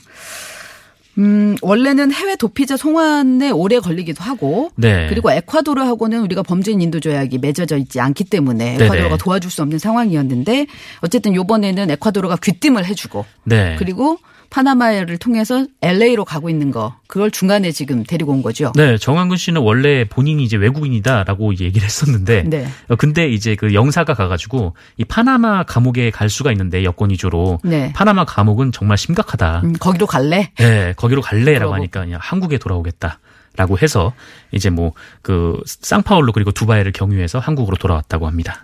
음, 1.19 1.57
원래는 1.61 2.13
해외 2.13 2.37
도피자 2.37 2.77
송환에 2.77 3.51
오래 3.51 3.79
걸리기도 3.79 4.23
하고 4.23 4.71
네. 4.77 5.09
그리고 5.09 5.31
에콰도르하고는 5.31 6.21
우리가 6.21 6.43
범죄인 6.43 6.81
인도 6.81 7.01
조약이 7.01 7.39
맺어져 7.39 7.77
있지 7.77 8.01
않기 8.01 8.25
때문에 8.25 8.79
네네. 8.79 8.85
에콰도르가 8.85 9.17
도와줄 9.19 9.51
수 9.51 9.63
없는 9.63 9.79
상황이었는데 9.79 10.67
어쨌든 11.01 11.35
요번에는 11.35 11.91
에콰도르가 11.91 12.37
귀띔을 12.37 12.87
해 12.87 12.95
주고 12.95 13.27
네. 13.45 13.77
그리고 13.79 14.19
파나마를 14.53 15.17
통해서 15.17 15.67
LA로 15.81 16.25
가고 16.25 16.51
있는 16.51 16.71
거 16.71 16.95
그걸 17.07 17.31
중간에 17.31 17.73
지금 17.73 18.05
데리고 18.05 18.33
온 18.33 18.43
거죠. 18.43 18.71
네, 18.77 18.99
정한근 18.99 19.37
씨는 19.39 19.63
원래 19.63 20.05
본인이 20.05 20.45
이제 20.45 20.57
외국인이다라고 20.57 21.55
얘기를 21.55 21.85
했었는데, 21.85 22.45
네. 22.47 22.67
어, 22.89 22.97
근데 22.97 23.29
이제 23.29 23.55
그 23.57 23.73
영사가 23.75 24.15
가가지고 24.15 24.75
이 24.99 25.05
파나마 25.05 25.63
감옥에 25.63 26.11
갈 26.11 26.29
수가 26.29 26.53
있는데 26.53 26.85
여권 26.85 27.11
위조로 27.11 27.61
네. 27.65 27.93
파나마 27.95 28.25
감옥은 28.25 28.73
정말 28.73 28.99
심각하다. 28.99 29.63
음, 29.65 29.73
거기로 29.73 30.07
갈래? 30.07 30.53
네, 30.59 30.93
거기로 30.97 31.23
갈래라고 31.23 31.59
그러고. 31.59 31.75
하니까 31.75 32.01
그냥 32.01 32.21
한국에 32.23 32.59
돌아오겠다 32.59 33.19
라고 33.57 33.79
해서 33.79 34.13
이제 34.53 34.71
뭐 34.71 34.93
그 35.23 35.61
쌍파울루 35.67 36.33
그리고 36.33 36.51
두바이를 36.51 36.93
경유해서 36.93 37.39
한국으로 37.39 37.77
돌아왔다고 37.77 38.27
합니다. 38.27 38.63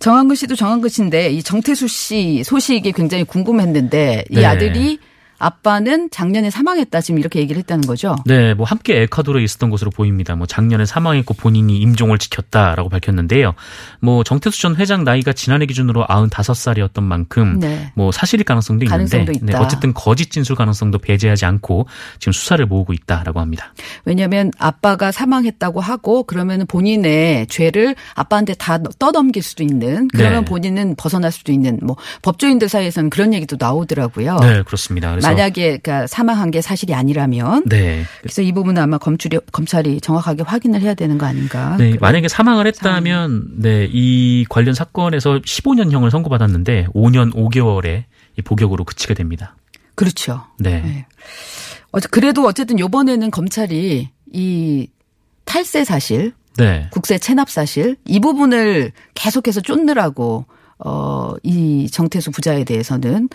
정한근 0.00 0.34
씨도 0.34 0.56
정한근 0.56 0.88
씨인데 0.88 1.30
이 1.30 1.42
정태수 1.42 1.86
씨 1.86 2.42
소식이 2.42 2.92
굉장히 2.92 3.22
궁금했는데 3.24 4.24
이 4.30 4.34
네. 4.36 4.44
아들이 4.44 4.98
아빠는 5.40 6.10
작년에 6.10 6.50
사망했다 6.50 7.00
지금 7.00 7.18
이렇게 7.18 7.40
얘기를 7.40 7.58
했다는 7.58 7.86
거죠. 7.86 8.14
네, 8.26 8.54
뭐 8.54 8.66
함께 8.66 9.02
에콰도르에 9.02 9.42
있었던 9.42 9.70
것으로 9.70 9.90
보입니다. 9.90 10.36
뭐 10.36 10.46
작년에 10.46 10.84
사망했고 10.84 11.34
본인이 11.34 11.78
임종을 11.78 12.18
지켰다라고 12.18 12.88
밝혔는데요. 12.90 13.54
뭐 14.00 14.22
정태수 14.22 14.60
전 14.60 14.76
회장 14.76 15.02
나이가 15.02 15.32
지난해 15.32 15.66
기준으로 15.66 16.04
95살이었던 16.04 17.02
만큼 17.02 17.58
네. 17.58 17.90
뭐 17.96 18.12
사실일 18.12 18.44
가능성도 18.44 18.84
있는데. 18.84 19.24
네, 19.42 19.56
어쨌든 19.56 19.94
거짓 19.94 20.30
진술 20.30 20.56
가능성도 20.56 20.98
배제하지 20.98 21.46
않고 21.46 21.86
지금 22.18 22.32
수사를 22.32 22.64
모으고 22.66 22.92
있다라고 22.92 23.40
합니다. 23.40 23.72
왜냐하면 24.04 24.50
아빠가 24.58 25.10
사망했다고 25.10 25.80
하고 25.80 26.24
그러면 26.24 26.66
본인의 26.66 27.46
죄를 27.46 27.94
아빠한테 28.14 28.54
다 28.54 28.78
떠넘길 28.98 29.42
수도 29.42 29.62
있는 29.62 30.08
그러면 30.08 30.40
네. 30.40 30.44
본인은 30.44 30.96
벗어날 30.96 31.32
수도 31.32 31.50
있는 31.52 31.78
뭐 31.82 31.96
법조인들 32.22 32.68
사이에서는 32.68 33.08
그런 33.08 33.32
얘기도 33.32 33.56
나오더라고요. 33.58 34.38
네, 34.40 34.62
그렇습니다. 34.62 35.10
그래서 35.10 35.29
만약에 35.30 35.78
그러니까 35.78 36.06
사망한 36.06 36.50
게 36.50 36.60
사실이 36.60 36.94
아니라면 36.94 37.64
네. 37.66 38.04
그래서 38.22 38.42
이 38.42 38.52
부분은 38.52 38.80
아마 38.82 38.98
검찰이 38.98 39.38
검찰이 39.52 40.00
정확하게 40.00 40.42
확인을 40.42 40.80
해야 40.80 40.94
되는 40.94 41.18
거 41.18 41.26
아닌가. 41.26 41.76
네, 41.78 41.96
만약에 42.00 42.28
사망을 42.28 42.66
했다면 42.66 43.60
네, 43.62 43.88
이 43.90 44.44
관련 44.48 44.74
사건에서 44.74 45.40
15년형을 45.40 46.10
선고받았는데 46.10 46.88
5년 46.94 47.34
5개월에 47.34 48.04
이 48.38 48.42
복역으로 48.42 48.84
그치게 48.84 49.14
됩니다. 49.14 49.56
그렇죠. 49.94 50.44
네. 50.58 50.80
네. 50.80 51.06
어, 51.92 51.98
그래도 52.10 52.46
어쨌든 52.46 52.78
요번에는 52.78 53.30
검찰이 53.30 54.08
이 54.32 54.88
탈세 55.44 55.84
사실, 55.84 56.32
네. 56.56 56.88
국세 56.90 57.18
체납 57.18 57.50
사실 57.50 57.96
이 58.04 58.20
부분을 58.20 58.92
계속해서 59.14 59.60
쫓느라고 59.60 60.46
어, 60.78 61.34
이 61.42 61.88
정태수 61.90 62.30
부자에 62.30 62.64
대해서는 62.64 63.28
이 63.28 63.30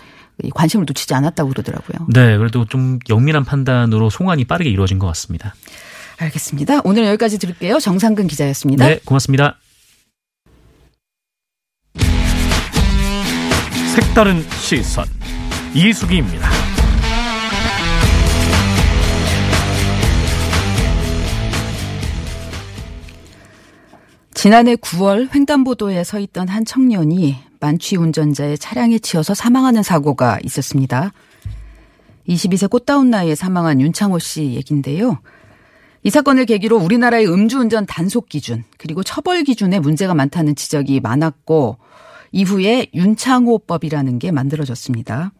관심을 0.54 0.84
놓치지 0.86 1.14
않았다고 1.14 1.50
그러더라고요. 1.50 2.06
네, 2.12 2.36
그래도 2.36 2.64
좀 2.64 2.98
영민한 3.08 3.44
판단으로 3.44 4.10
송환이 4.10 4.44
빠르게 4.44 4.70
이루어진 4.70 4.98
것 4.98 5.06
같습니다. 5.08 5.54
알겠습니다. 6.18 6.80
오늘 6.84 7.06
여기까지 7.06 7.38
들을게요. 7.38 7.78
정상근 7.78 8.26
기자였습니다. 8.26 8.86
네, 8.86 9.00
고맙습니다. 9.04 9.58
색다른 13.94 14.42
시선 14.60 15.06
이수기입니다. 15.74 16.48
지난해 24.34 24.76
9월 24.76 25.34
횡단보도에 25.34 26.04
서 26.04 26.20
있던 26.20 26.48
한 26.48 26.64
청년이 26.64 27.45
만취 27.60 27.96
운전자의 27.96 28.58
차량에 28.58 28.98
치여서 28.98 29.34
사망하는 29.34 29.82
사고가 29.82 30.38
있었습니다. 30.44 31.12
22세 32.28 32.68
꽃다운 32.68 33.10
나이에 33.10 33.34
사망한 33.34 33.80
윤창호 33.80 34.18
씨 34.18 34.54
얘긴데요. 34.54 35.18
이 36.02 36.10
사건을 36.10 36.46
계기로 36.46 36.76
우리나라의 36.78 37.26
음주운전 37.26 37.86
단속 37.86 38.28
기준 38.28 38.64
그리고 38.78 39.02
처벌 39.02 39.42
기준에 39.42 39.80
문제가 39.80 40.14
많다는 40.14 40.54
지적이 40.54 41.00
많았고 41.00 41.78
이후에 42.32 42.86
윤창호법이라는 42.94 44.18
게 44.18 44.30
만들어졌습니다. 44.30 45.32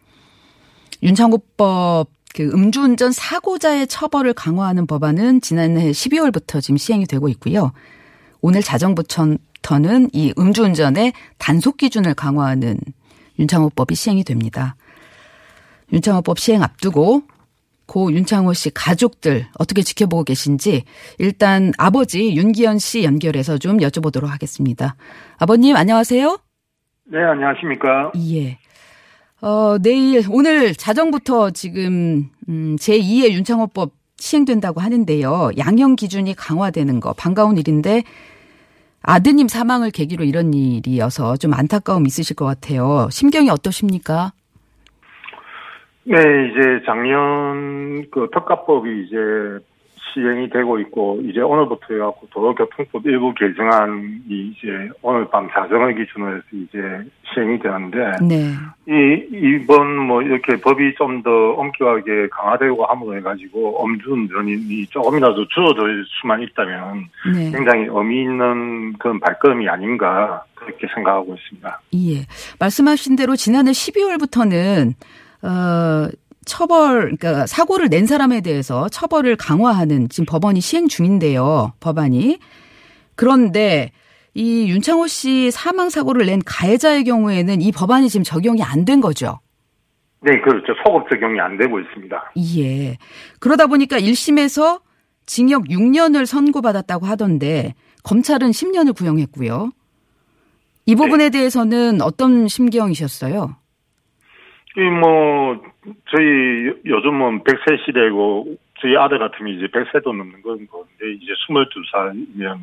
윤창호법 1.03 2.09
그 2.33 2.43
음주운전 2.43 3.11
사고자의 3.11 3.87
처벌을 3.87 4.33
강화하는 4.33 4.87
법안은 4.87 5.41
지난해 5.41 5.91
12월부터 5.91 6.61
지금 6.61 6.77
시행이 6.77 7.05
되고 7.05 7.29
있고요. 7.29 7.71
오늘 8.41 8.61
자정부터는 8.61 10.09
이 10.13 10.33
음주운전의 10.37 11.13
단속 11.37 11.77
기준을 11.77 12.13
강화하는 12.13 12.77
윤창호법이 13.39 13.95
시행이 13.95 14.23
됩니다. 14.23 14.75
윤창호법 15.93 16.39
시행 16.39 16.63
앞두고 16.63 17.23
고 17.87 18.11
윤창호 18.11 18.53
씨 18.53 18.69
가족들 18.69 19.47
어떻게 19.57 19.81
지켜보고 19.81 20.25
계신지 20.25 20.83
일단 21.17 21.71
아버지 21.77 22.35
윤기현 22.35 22.79
씨 22.79 23.03
연결해서 23.03 23.57
좀 23.57 23.77
여쭤보도록 23.77 24.27
하겠습니다. 24.27 24.95
아버님 25.37 25.75
안녕하세요. 25.77 26.37
네, 27.05 27.23
안녕하십니까. 27.23 28.11
예. 28.29 28.57
어, 29.39 29.77
내일 29.81 30.23
오늘 30.29 30.73
자정부터 30.73 31.51
지금 31.51 32.29
음, 32.49 32.75
제2의 32.75 33.31
윤창호법 33.31 33.91
시행된다고 34.17 34.81
하는데요. 34.81 35.51
양형 35.57 35.95
기준이 35.95 36.33
강화되는 36.35 36.99
거 36.99 37.13
반가운 37.13 37.57
일인데 37.57 38.03
아드님 39.03 39.47
사망을 39.47 39.91
계기로 39.91 40.25
이런 40.25 40.53
일이어서 40.53 41.37
좀 41.37 41.53
안타까움 41.53 42.05
있으실 42.05 42.35
것 42.35 42.45
같아요. 42.45 43.07
심경이 43.11 43.49
어떠십니까? 43.49 44.33
네, 46.03 46.17
이제 46.19 46.83
작년 46.85 48.09
그 48.11 48.29
특가법이 48.33 49.05
이제 49.05 49.15
시행이 50.13 50.49
되고 50.49 50.79
있고 50.79 51.19
이제 51.23 51.41
오늘부터 51.41 51.93
해갖고 51.93 52.27
도로교통법 52.31 53.05
일부 53.05 53.33
개정안이 53.33 54.21
이제 54.29 54.89
오늘 55.01 55.27
밤 55.29 55.49
자정을 55.49 55.95
기준으로 55.95 56.37
해서 56.37 56.43
이제 56.53 56.79
시행이 57.33 57.59
되는데 57.59 58.11
네. 58.21 58.53
이 58.87 59.27
이번 59.31 59.97
뭐 59.97 60.21
이렇게 60.21 60.55
법이 60.55 60.95
좀 60.95 61.17
더 61.23 61.31
엄격하게 61.53 62.27
강화되고 62.29 62.85
함으로 62.85 63.17
해가지고 63.17 63.81
엄주운전이 63.83 64.85
조금이라도 64.87 65.47
줄어들 65.49 66.05
수만 66.21 66.41
있다면 66.41 67.09
네. 67.33 67.51
굉장히 67.51 67.87
의미 67.89 68.21
있는 68.21 68.93
그런 68.93 69.19
발걸음이 69.19 69.67
아닌가 69.67 70.43
그렇게 70.53 70.87
생각하고 70.93 71.35
있습니다. 71.35 71.81
예. 71.95 72.25
말씀하신 72.59 73.15
대로 73.15 73.35
지난해 73.35 73.71
12월부터는 73.71 74.93
어 75.43 76.09
처벌 76.47 77.15
그러니까 77.17 77.45
사고를 77.45 77.89
낸 77.89 78.07
사람에 78.07 78.41
대해서 78.41 78.89
처벌을 78.89 79.35
강화하는 79.35 80.09
지금 80.09 80.25
법원이 80.25 80.61
시행 80.61 80.87
중인데요. 80.87 81.73
법안이. 81.79 82.39
그런데 83.15 83.91
이 84.33 84.67
윤창호 84.69 85.07
씨 85.07 85.51
사망 85.51 85.89
사고를 85.89 86.25
낸 86.25 86.41
가해자의 86.43 87.03
경우에는 87.03 87.61
이 87.61 87.71
법안이 87.71 88.09
지금 88.09 88.23
적용이 88.23 88.63
안 88.63 88.85
된 88.85 89.01
거죠. 89.01 89.39
네, 90.21 90.39
그렇죠. 90.41 90.73
소급 90.83 91.09
적용이 91.09 91.39
안 91.39 91.57
되고 91.57 91.79
있습니다. 91.79 92.31
예. 92.57 92.97
그러다 93.39 93.67
보니까 93.67 93.99
1심에서 93.99 94.81
징역 95.25 95.65
6년을 95.65 96.25
선고받았다고 96.25 97.05
하던데 97.05 97.75
검찰은 98.03 98.51
10년을 98.51 98.95
구형했고요. 98.95 99.71
이 100.85 100.95
부분에 100.95 101.29
대해서는 101.29 102.01
어떤 102.01 102.47
심경이셨어요? 102.47 103.55
이뭐 104.77 105.59
저희 106.05 106.71
요즘은 106.85 107.43
100세 107.43 107.83
시대고 107.85 108.55
저희 108.79 108.95
아들 108.95 109.17
같으면 109.17 109.55
이제 109.55 109.65
100세도 109.67 110.15
넘는 110.15 110.41
건 110.43 110.67
건데 110.67 111.13
이제 111.19 111.33
22살이면 111.49 112.59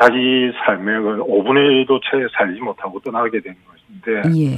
자기 0.00 0.50
삶의 0.64 1.02
그 1.02 1.16
5분의 1.18 1.86
1도 1.86 2.00
채 2.02 2.26
살지 2.32 2.60
못하고 2.60 2.98
떠나게 3.00 3.40
되는 3.40 3.56
것인데 3.66 4.40
예. 4.40 4.56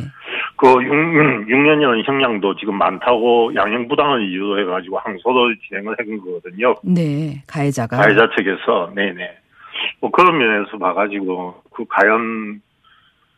그 0.57 0.67
6, 0.69 1.49
6년이라는 1.49 2.05
형량도 2.05 2.55
지금 2.57 2.79
많다고 2.79 3.53
양형부당을 3.55 4.31
이유로 4.31 4.61
해가지고 4.61 4.99
항소를 4.99 5.57
진행을 5.67 5.97
한 5.99 6.21
거거든요. 6.21 6.77
네. 6.85 7.43
가해자가. 7.49 7.97
가해자 7.97 8.31
측에서 8.37 8.93
네네 8.95 9.39
뭐 10.01 10.11
그런 10.13 10.39
면에서 10.39 10.79
봐가지고 10.79 11.63
그 11.73 11.85
과연 11.89 12.61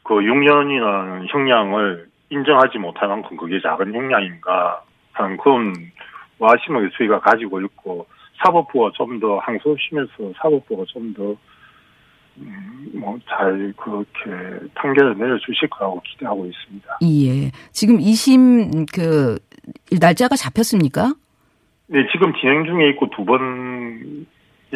그 0.02 0.14
6년이라는 0.14 1.28
형량을 1.28 2.11
인정하지 2.32 2.78
못할 2.78 3.08
만큼 3.08 3.36
그게 3.36 3.60
작은 3.60 3.94
형량인가 3.94 4.82
하는 5.12 5.36
그런 5.36 5.74
와심을 6.38 6.90
저희가 6.96 7.20
가지고 7.20 7.60
있고 7.60 8.06
사법부가 8.42 8.90
좀 8.96 9.20
더 9.20 9.38
항소심에서 9.38 10.32
사법부가 10.40 10.84
좀더 10.88 11.36
음, 12.38 12.90
뭐잘 12.94 13.74
그렇게 13.76 14.66
판결을 14.74 15.18
내려주실 15.18 15.68
거라고 15.68 16.00
기대하고 16.00 16.46
있습니다. 16.46 16.98
예. 17.02 17.50
지금 17.72 17.98
2심 17.98 18.86
그 18.92 19.38
날짜가 20.00 20.34
잡혔습니까? 20.36 21.14
네, 21.88 21.98
지금 22.10 22.32
진행 22.40 22.64
중에 22.64 22.88
있고 22.90 23.10
두 23.10 23.24
번. 23.24 24.26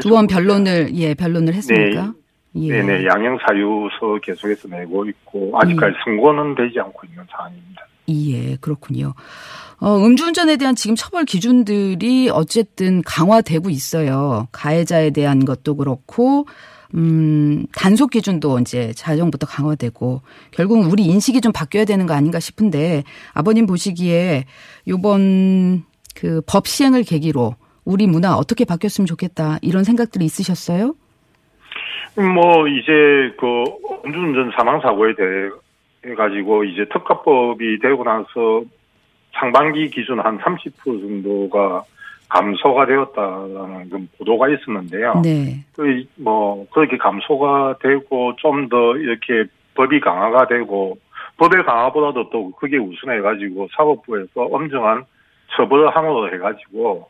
두 0.01 0.11
번 0.11 0.27
변론을 0.27 0.90
예 0.95 1.14
변론을 1.14 1.55
했습니까? 1.55 2.12
예. 2.55 2.69
네네 2.83 3.05
양형 3.07 3.39
사유서 3.47 4.21
계속해서 4.23 4.69
내고 4.69 5.05
있고 5.07 5.53
아직까지 5.59 5.95
선고는 6.05 6.55
되지 6.55 6.81
않고 6.81 7.07
있는 7.07 7.25
상황입니다. 7.31 7.83
예, 8.09 8.57
그렇군요. 8.57 9.15
어, 9.79 9.97
음주운전에 9.99 10.57
대한 10.57 10.75
지금 10.75 10.97
처벌 10.97 11.25
기준들이 11.25 12.31
어쨌든 12.33 13.03
강화되고 13.03 13.69
있어요. 13.69 14.49
가해자에 14.53 15.11
대한 15.11 15.45
것도 15.45 15.77
그렇고, 15.77 16.47
음, 16.95 17.67
단속 17.75 18.11
기준도 18.11 18.61
이제 18.61 18.93
자정부터 18.95 19.47
강화되고, 19.47 20.23
결국 20.53 20.91
우리 20.91 21.05
인식이 21.05 21.41
좀 21.43 21.53
바뀌어야 21.53 21.85
되는 21.85 22.07
거 22.07 22.15
아닌가 22.15 22.41
싶은데, 22.41 23.03
아버님 23.35 23.67
보시기에 23.67 24.45
요번 24.89 25.85
그 26.15 26.41
법 26.47 26.69
시행을 26.69 27.03
계기로 27.03 27.57
우리 27.85 28.07
문화 28.07 28.37
어떻게 28.37 28.65
바뀌었으면 28.65 29.07
좋겠다, 29.07 29.59
이런 29.61 29.85
생각들이 29.85 30.25
있으셨어요? 30.25 30.95
뭐 32.14 32.69
이제 32.69 33.35
그 33.38 33.64
음주운전 34.05 34.53
사망 34.57 34.81
사고에 34.81 35.14
대해 35.14 36.14
가지고 36.14 36.64
이제 36.64 36.85
특가법이 36.92 37.79
되고 37.81 38.05
나서 38.05 38.62
상반기 39.33 39.90
기준 39.90 40.21
한 40.21 40.38
30% 40.38 40.73
정도가 40.85 41.83
감소가 42.29 42.87
되었다라는 42.87 43.90
그 43.90 44.07
보도가 44.19 44.49
있었는데요. 44.49 45.21
네. 45.23 45.64
그뭐 45.75 46.66
그렇게 46.73 46.97
감소가 46.97 47.77
되고 47.81 48.35
좀 48.37 48.69
더 48.69 48.97
이렇게 48.97 49.45
법이 49.75 50.01
강화가 50.01 50.47
되고 50.47 50.99
법의 51.37 51.64
강화보다도 51.64 52.31
또 52.31 52.51
그게 52.53 52.79
우선해 52.79 53.21
가지고 53.21 53.69
사법부에서 53.77 54.42
엄정한 54.51 55.05
처벌을 55.55 55.95
함으로 55.95 56.33
해 56.33 56.38
가지고 56.38 57.09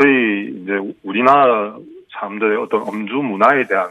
저희 0.00 0.50
이제 0.50 0.94
우리나라 1.02 1.76
사람들의 2.12 2.58
어떤 2.58 2.82
음주 2.82 3.14
문화에 3.14 3.66
대한 3.66 3.88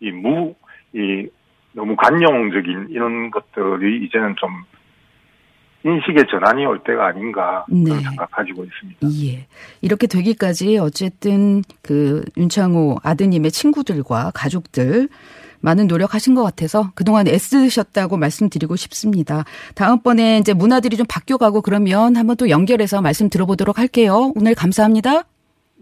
이 0.00 0.10
무, 0.10 0.54
이 0.92 1.28
너무 1.72 1.94
관용적인 1.96 2.88
이런 2.90 3.30
것들이 3.30 4.04
이제는 4.06 4.34
좀 4.38 4.50
인식의 5.84 6.24
전환이 6.30 6.66
올 6.66 6.80
때가 6.82 7.06
아닌가 7.06 7.64
그런 7.66 7.84
네. 7.84 8.00
생각 8.00 8.30
가지고 8.32 8.64
있습니다. 8.64 9.06
예. 9.24 9.46
이렇게 9.82 10.06
되기까지 10.08 10.78
어쨌든 10.78 11.62
그 11.82 12.24
윤창호 12.36 12.96
아드님의 13.04 13.52
친구들과 13.52 14.32
가족들 14.34 15.08
많은 15.60 15.86
노력하신 15.86 16.34
것 16.34 16.42
같아서 16.42 16.90
그동안 16.94 17.28
애쓰셨다고 17.28 18.16
말씀드리고 18.16 18.76
싶습니다. 18.76 19.44
다음번에 19.74 20.38
이제 20.38 20.52
문화들이 20.54 20.96
좀 20.96 21.06
바뀌어가고 21.08 21.62
그러면 21.62 22.16
한번 22.16 22.36
또 22.36 22.50
연결해서 22.50 23.00
말씀 23.00 23.28
들어보도록 23.30 23.78
할게요. 23.78 24.32
오늘 24.34 24.54
감사합니다. 24.54 25.24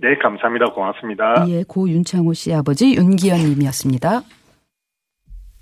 네, 0.05 0.19
감사합니다. 0.19 0.67
고맙습니다. 0.75 1.47
예, 1.49 1.63
고 1.63 1.89
윤창호 1.89 2.35
씨 2.35 2.53
아버지 2.53 2.95
윤기현 2.95 3.39
님이었습니다. 3.39 4.23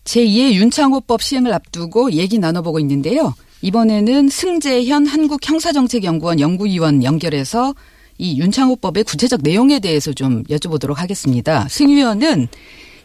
제2의 0.03 0.55
윤창호법 0.55 1.23
시행을 1.23 1.53
앞두고 1.55 2.11
얘기 2.11 2.41
나눠보고 2.41 2.81
있는데요. 2.81 3.35
이번에는 3.61 4.29
승재현 4.29 5.07
한국형사정책연구원 5.07 6.41
연구위원 6.41 7.05
연결해서 7.05 7.73
이 8.19 8.41
윤창호법의 8.41 9.05
구체적 9.05 9.43
내용에 9.45 9.79
대해서 9.79 10.13
좀 10.13 10.43
여쭤보도록 10.45 10.97
하겠습니다. 10.97 11.69
승 11.69 11.91
위원은 11.91 12.49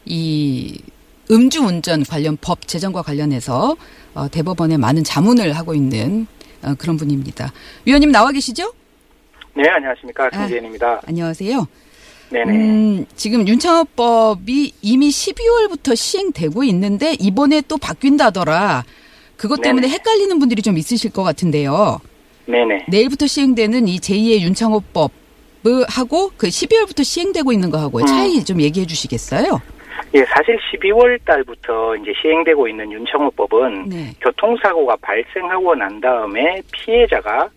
이 0.05 0.81
음주운전 1.29 2.03
관련 2.05 2.35
법 2.41 2.67
제정과 2.67 3.03
관련해서 3.03 3.75
어, 4.15 4.27
대법원에 4.27 4.77
많은 4.77 5.03
자문을 5.03 5.53
하고 5.53 5.75
있는 5.75 6.25
어, 6.63 6.73
그런 6.79 6.97
분입니다. 6.97 7.53
위원님 7.85 8.11
나와 8.11 8.31
계시죠? 8.31 8.73
네, 9.57 9.67
안녕하십니까. 9.69 10.29
김재현입니다. 10.29 11.01
안녕하세요. 11.07 11.67
네네. 12.29 12.51
음, 12.51 13.05
지금 13.15 13.47
윤창호법이 13.47 14.73
이미 14.83 15.09
12월부터 15.09 15.95
시행되고 15.95 16.63
있는데 16.65 17.13
이번에 17.19 17.61
또 17.67 17.77
바뀐다더라. 17.77 18.83
그것 19.35 19.59
때문에 19.61 19.87
네네. 19.87 19.93
헷갈리는 19.95 20.37
분들이 20.37 20.61
좀 20.61 20.77
있으실 20.77 21.11
것 21.11 21.23
같은데요. 21.23 21.99
네네. 22.45 22.85
내일부터 22.89 23.25
시행되는 23.25 23.87
이 23.87 23.97
제2의 23.97 24.41
윤창호법 24.41 25.11
하고 25.89 26.31
그 26.37 26.47
12월부터 26.47 27.03
시행되고 27.03 27.51
있는 27.51 27.71
거하고 27.71 27.99
음. 27.99 28.05
차이 28.05 28.45
좀 28.45 28.61
얘기해 28.61 28.85
주시겠어요? 28.85 29.59
예, 30.13 30.23
사실 30.25 30.57
12월 30.71 31.19
달부터 31.25 31.95
이제 31.97 32.13
시행되고 32.21 32.67
있는 32.67 32.91
윤창호법은 32.91 33.89
네. 33.89 34.13
교통사고가 34.21 34.97
발생하고 35.01 35.73
난 35.73 35.99
다음에 35.99 36.61
피해자가 36.71 37.49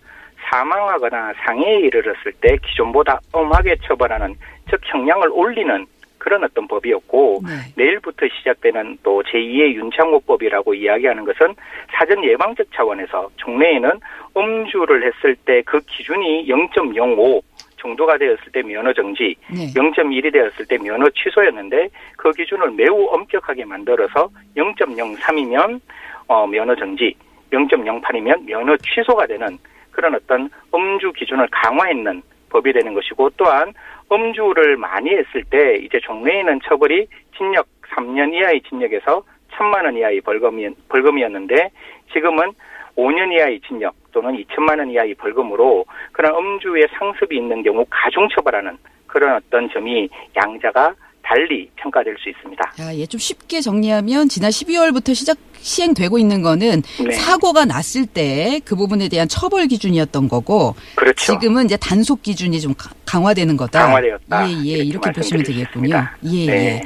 사망하거나 0.50 1.32
상해에 1.44 1.78
이르렀을 1.80 2.32
때 2.40 2.56
기존보다 2.66 3.20
엄하게 3.32 3.76
처벌하는 3.86 4.34
즉 4.68 4.80
형량을 4.84 5.28
올리는 5.32 5.86
그런 6.18 6.44
어떤 6.44 6.68
법이었고 6.68 7.40
네. 7.46 7.82
내일부터 7.82 8.26
시작되는 8.28 8.98
또 9.02 9.22
제2의 9.22 9.72
윤창호법이라고 9.74 10.74
이야기하는 10.74 11.24
것은 11.24 11.54
사전 11.92 12.22
예방적 12.22 12.66
차원에서 12.74 13.30
종래에는 13.36 13.90
음주를 14.36 15.06
했을 15.06 15.34
때 15.46 15.62
그 15.62 15.80
기준이 15.80 16.46
0.05 16.46 17.42
정도가 17.78 18.18
되었을 18.18 18.52
때 18.52 18.62
면허 18.62 18.92
정지, 18.92 19.34
네. 19.50 19.72
0.1이 19.72 20.30
되었을 20.30 20.66
때 20.66 20.76
면허 20.76 21.08
취소였는데 21.10 21.88
그 22.18 22.30
기준을 22.32 22.72
매우 22.72 23.06
엄격하게 23.06 23.64
만들어서 23.64 24.28
0.03이면 24.56 25.80
어, 26.28 26.46
면허 26.46 26.76
정지, 26.76 27.14
0.08이면 27.50 28.44
면허 28.44 28.76
취소가 28.76 29.26
되는 29.26 29.58
그런 29.90 30.14
어떤 30.14 30.50
음주 30.74 31.12
기준을 31.12 31.48
강화했는 31.50 32.22
법이 32.50 32.72
되는 32.72 32.94
것이고 32.94 33.30
또한 33.36 33.72
음주를 34.10 34.76
많이 34.76 35.10
했을 35.10 35.44
때 35.50 35.76
이제 35.76 36.00
종래에 36.00 36.42
는 36.42 36.60
처벌이 36.64 37.06
징역 37.36 37.66
3년 37.90 38.34
이하의 38.34 38.60
징역에서 38.68 39.22
1천만 39.50 39.84
원 39.84 39.96
이하의 39.96 40.20
벌금이, 40.20 40.68
벌금이었는데 40.88 41.70
지금은 42.12 42.52
5년 42.96 43.32
이하의 43.32 43.60
징역 43.60 43.94
또는 44.12 44.36
2천만 44.36 44.78
원 44.78 44.90
이하의 44.90 45.14
벌금으로 45.14 45.84
그런 46.12 46.34
음주의 46.34 46.86
상습이 46.98 47.36
있는 47.36 47.62
경우 47.62 47.84
가중처벌하는 47.88 48.76
그런 49.06 49.36
어떤 49.36 49.68
점이 49.70 50.08
양자가 50.36 50.94
달리 51.30 51.70
평가될 51.76 52.16
수 52.20 52.28
있습니다. 52.28 52.72
자, 52.76 52.96
예, 52.96 53.06
좀 53.06 53.20
쉽게 53.20 53.60
정리하면 53.60 54.28
지난 54.28 54.50
12월부터 54.50 55.14
시작 55.14 55.38
시행되고 55.60 56.18
있는 56.18 56.42
거는 56.42 56.82
네. 57.06 57.12
사고가 57.14 57.64
났을 57.66 58.04
때 58.06 58.60
그 58.64 58.74
부분에 58.74 59.08
대한 59.08 59.28
처벌 59.28 59.68
기준이었던 59.68 60.28
거고 60.28 60.74
그렇죠. 60.96 61.34
지금은 61.38 61.66
이제 61.66 61.76
단속 61.76 62.22
기준이 62.22 62.60
좀 62.60 62.74
가- 62.74 62.90
강화되는 63.06 63.56
거다. 63.56 63.86
강화되었다. 63.86 64.50
예, 64.50 64.54
예, 64.64 64.78
이렇게 64.78 65.12
보시면 65.12 65.44
되겠군요. 65.44 66.04
예, 66.24 66.46
네. 66.46 66.52
예. 66.52 66.82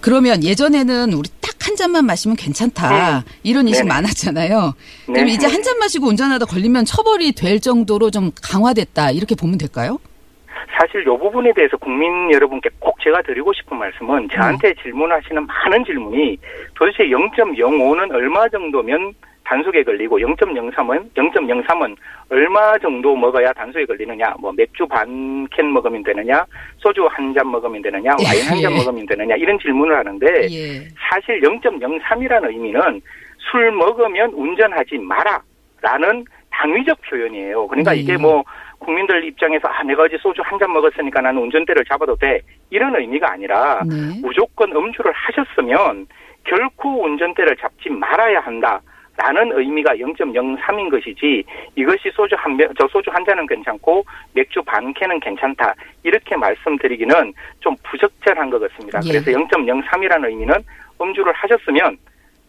그러면 0.00 0.42
예전에는 0.42 1.12
우리 1.12 1.28
딱 1.40 1.48
한 1.60 1.76
잔만 1.76 2.06
마시면 2.06 2.36
괜찮다. 2.36 3.24
이런 3.42 3.68
인식 3.68 3.80
음. 3.82 3.88
네네. 3.88 3.94
많았잖아요. 3.94 4.74
네. 5.08 5.12
그럼 5.12 5.28
이제 5.28 5.46
한 5.46 5.62
잔 5.62 5.78
마시고 5.78 6.06
운전하다 6.06 6.46
걸리면 6.46 6.86
처벌이 6.86 7.32
될 7.32 7.60
정도로 7.60 8.10
좀 8.10 8.30
강화됐다. 8.40 9.10
이렇게 9.10 9.34
보면 9.34 9.58
될까요? 9.58 9.98
사실 10.78 11.02
이 11.02 11.04
부분에 11.04 11.52
대해서 11.52 11.76
국민 11.76 12.32
여러분께 12.32 12.70
꼭 12.78 13.00
제가 13.00 13.22
드리고 13.22 13.52
싶은 13.52 13.76
말씀은 13.78 14.28
저한테 14.28 14.74
질문하시는 14.74 15.46
많은 15.46 15.84
질문이 15.84 16.38
도대체 16.74 17.04
0.05는 17.04 18.12
얼마 18.14 18.48
정도면 18.48 19.12
단속에 19.44 19.82
걸리고 19.82 20.18
0.03은 20.18 21.10
0.03은 21.14 21.96
얼마 22.30 22.78
정도 22.78 23.16
먹어야 23.16 23.50
단속에 23.54 23.86
걸리느냐 23.86 24.34
뭐 24.38 24.52
맥주 24.52 24.86
반 24.86 25.48
캔 25.50 25.72
먹으면 25.72 26.02
되느냐 26.02 26.44
소주 26.76 27.06
한 27.10 27.32
잔 27.34 27.50
먹으면 27.50 27.80
되느냐 27.82 28.10
와인 28.10 28.42
한잔 28.48 28.72
예. 28.72 28.76
먹으면 28.76 29.06
되느냐 29.06 29.34
이런 29.36 29.58
질문을 29.58 29.96
하는데 29.96 30.26
예. 30.50 30.86
사실 31.10 31.40
0.03이라는 31.40 32.48
의미는 32.50 33.00
술 33.38 33.72
먹으면 33.72 34.30
운전하지 34.34 34.98
마라라는 34.98 36.24
당위적 36.50 36.98
표현이에요. 37.08 37.66
그러니까 37.68 37.92
네. 37.92 37.98
이게 37.98 38.16
뭐 38.16 38.44
국민들 38.78 39.24
입장에서 39.24 39.68
아 39.68 39.82
내가 39.82 40.04
어제 40.04 40.16
소주 40.18 40.42
한 40.44 40.58
잔 40.58 40.72
먹었으니까 40.72 41.20
나는 41.20 41.42
운전대를 41.42 41.84
잡아도 41.84 42.16
돼 42.16 42.40
이런 42.70 42.94
의미가 42.96 43.30
아니라 43.32 43.82
네. 43.86 43.94
무조건 44.22 44.72
음주를 44.74 45.12
하셨으면 45.12 46.06
결코 46.44 47.04
운전대를 47.04 47.56
잡지 47.56 47.90
말아야 47.90 48.40
한다. 48.40 48.80
라는 49.20 49.50
의미가 49.52 49.94
0.03인 49.96 50.90
것이지 50.92 51.42
이것이 51.74 52.08
소주 52.12 52.36
한 52.38 52.56
병, 52.56 52.72
저 52.78 52.86
소주 52.86 53.10
한 53.10 53.24
잔은 53.24 53.48
괜찮고 53.48 54.04
맥주 54.32 54.62
반 54.62 54.94
캔은 54.94 55.18
괜찮다 55.18 55.74
이렇게 56.04 56.36
말씀드리기는 56.36 57.32
좀 57.58 57.74
부적절한 57.82 58.48
것 58.48 58.60
같습니다. 58.60 59.00
예. 59.06 59.08
그래서 59.10 59.32
0.03이라는 59.32 60.28
의미는 60.28 60.54
음주를 61.00 61.32
하셨으면 61.32 61.96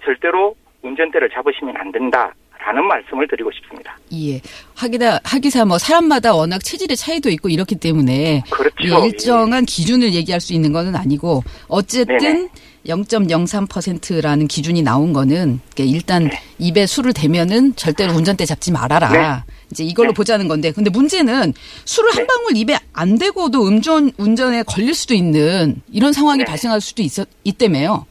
절대로 0.03 0.55
운전대를 0.83 1.29
잡으시면 1.31 1.75
안 1.75 1.91
된다 1.91 2.31
라는 2.65 2.85
말씀을 2.87 3.27
드리고 3.27 3.49
싶습니다. 3.51 3.97
예. 4.13 4.41
하기다, 4.75 5.21
하기사 5.23 5.65
뭐 5.65 5.77
사람마다 5.77 6.35
워낙 6.35 6.63
체질의 6.63 6.97
차이도 6.97 7.29
있고 7.31 7.49
이렇기 7.49 7.75
때문에 7.75 8.43
그렇죠. 8.49 8.75
예, 8.83 9.07
일정한 9.07 9.65
기준을 9.65 10.13
얘기할 10.13 10.39
수 10.41 10.53
있는 10.53 10.71
거는 10.71 10.95
아니고 10.95 11.43
어쨌든 11.67 12.17
네네. 12.17 12.49
0.03%라는 12.85 14.47
기준이 14.47 14.81
나온 14.81 15.13
거는 15.13 15.59
일단 15.77 16.29
입에 16.59 16.85
술을 16.85 17.13
대면은 17.13 17.75
절대로 17.75 18.13
운전대 18.13 18.45
잡지 18.45 18.71
말아라. 18.71 19.09
네. 19.09 19.53
이제 19.71 19.83
이걸로 19.83 20.09
네. 20.09 20.13
보자는 20.13 20.47
건데 20.47 20.71
근데 20.71 20.89
문제는 20.89 21.53
술을 21.85 22.11
한 22.11 22.23
네. 22.23 22.27
방울 22.27 22.57
입에 22.57 22.77
안 22.93 23.17
대고도 23.17 23.67
음주운 23.67 24.11
운전에 24.17 24.63
걸릴 24.63 24.93
수도 24.93 25.13
있는 25.13 25.81
이런 25.91 26.13
상황이 26.13 26.39
네. 26.39 26.45
발생할 26.45 26.81
수도 26.81 27.01
있었 27.01 27.27
있다며요. 27.43 28.05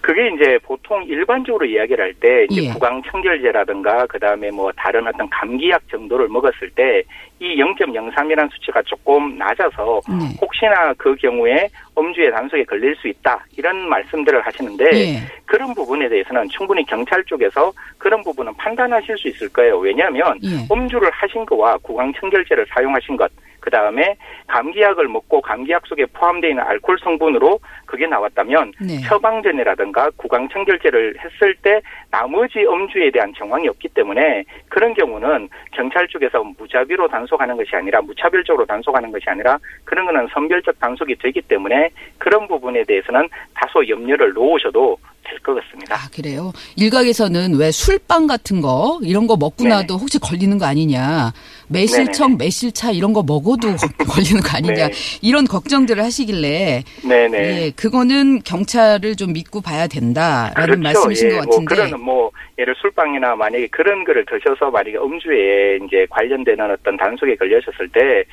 그게 0.00 0.28
이제 0.28 0.58
보통 0.62 1.02
일반적으로 1.04 1.64
이야기를 1.64 2.04
할 2.04 2.12
때 2.14 2.46
이제 2.50 2.64
예. 2.64 2.72
구강 2.72 3.02
청결제라든가 3.02 4.06
그다음에 4.06 4.50
뭐 4.50 4.70
다른 4.76 5.06
어떤 5.06 5.28
감기약 5.30 5.88
정도를 5.88 6.28
먹었을 6.28 6.70
때 6.70 7.02
이 7.42 7.56
0.03이라는 7.56 8.48
수치가 8.52 8.80
조금 8.82 9.36
낮아서 9.36 10.00
네. 10.08 10.32
혹시나 10.40 10.94
그 10.96 11.12
경우에 11.16 11.68
음주의 11.98 12.30
단속에 12.30 12.62
걸릴 12.62 12.94
수 12.94 13.08
있다 13.08 13.44
이런 13.58 13.88
말씀들을 13.88 14.40
하시는데 14.40 14.84
예. 14.92 15.18
그런 15.44 15.74
부분에 15.74 16.08
대해서는 16.08 16.48
충분히 16.50 16.86
경찰 16.86 17.22
쪽에서 17.24 17.72
그런 17.98 18.22
부분은 18.22 18.54
판단하실 18.54 19.18
수 19.18 19.26
있을 19.26 19.48
거예요. 19.48 19.76
왜냐하면 19.78 20.38
예. 20.44 20.72
음주를 20.72 21.10
하신 21.10 21.44
거와 21.44 21.76
구강 21.78 22.12
청결제를 22.14 22.64
사용하신 22.70 23.16
것, 23.16 23.28
그 23.62 23.70
다음에 23.70 24.16
감기약을 24.48 25.06
먹고 25.08 25.40
감기약 25.40 25.86
속에 25.86 26.04
포함되어 26.06 26.50
있는 26.50 26.64
알코올 26.64 26.98
성분으로 26.98 27.60
그게 27.86 28.06
나왔다면 28.06 28.72
네. 28.80 29.00
처방전이라든가 29.02 30.10
구강 30.16 30.48
청결제를 30.48 31.14
했을 31.20 31.54
때 31.62 31.80
나머지 32.10 32.58
음주에 32.66 33.12
대한 33.12 33.32
정황이 33.38 33.68
없기 33.68 33.88
때문에 33.90 34.44
그런 34.68 34.92
경우는 34.94 35.48
경찰 35.70 36.08
쪽에서 36.08 36.42
무자비로 36.58 37.06
단속 37.06 37.31
하는 37.40 37.56
것이 37.56 37.74
아니라 37.74 38.00
무차별적으로 38.00 38.64
단속하는 38.66 39.10
것이 39.10 39.24
아니라 39.28 39.58
그런 39.84 40.06
거는 40.06 40.28
선별적 40.32 40.78
단속이 40.78 41.16
되기 41.16 41.40
때문에 41.42 41.90
그런 42.18 42.48
부분에 42.48 42.84
대해서는 42.84 43.28
다소 43.54 43.86
염려를 43.88 44.32
놓으셔도 44.32 44.98
될 45.24 45.38
것 45.40 45.54
같습니다. 45.62 45.94
아, 45.94 46.08
그래요? 46.14 46.52
일각에서는 46.76 47.54
왜 47.56 47.70
술빵 47.70 48.26
같은 48.26 48.60
거, 48.60 48.98
이런 49.02 49.26
거 49.26 49.36
먹고 49.36 49.64
네네. 49.64 49.74
나도 49.74 49.96
혹시 49.96 50.18
걸리는 50.18 50.58
거 50.58 50.66
아니냐. 50.66 51.32
매실청, 51.68 52.36
매실차 52.38 52.90
이런 52.90 53.12
거 53.12 53.22
먹어도 53.22 53.68
걸리는 54.08 54.42
거 54.42 54.56
아니냐. 54.56 54.88
네. 54.88 54.92
이런 55.22 55.46
걱정들을 55.46 56.02
하시길래. 56.02 56.82
네네. 57.08 57.38
예, 57.38 57.70
그거는 57.74 58.42
경찰을 58.42 59.16
좀 59.16 59.32
믿고 59.32 59.60
봐야 59.60 59.86
된다라는 59.86 60.54
그렇죠. 60.54 60.80
말씀이신 60.82 61.26
예, 61.28 61.30
것뭐 61.36 61.40
같은데. 61.46 61.74
그런 61.74 62.00
뭐 62.02 62.30
예를 62.58 62.74
술빵이나 62.80 63.34
만약에 63.36 63.66
그런 63.68 64.04
거를 64.04 64.24
드셔서 64.26 64.70
만약에 64.70 64.96
음주에 64.98 65.78
이제 65.86 66.06
관련되는 66.10 66.70
어떤 66.70 66.96
단속에 66.96 67.36
걸려셨을 67.36 67.88
때 67.88 68.24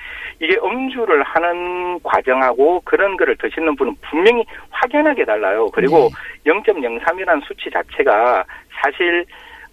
이게 0.41 0.58
음주를 0.63 1.23
하는 1.23 1.99
과정하고 2.04 2.82
그런 2.86 3.15
거를 3.17 3.36
드시는 3.38 3.75
분은 3.75 3.95
분명히 4.10 4.43
확연하게 4.69 5.25
달라요. 5.25 5.69
그리고 5.73 5.97
네. 5.99 6.10
0.03이라는 6.45 7.41
수치 7.45 7.69
자체가 7.71 8.43
사실 8.82 9.25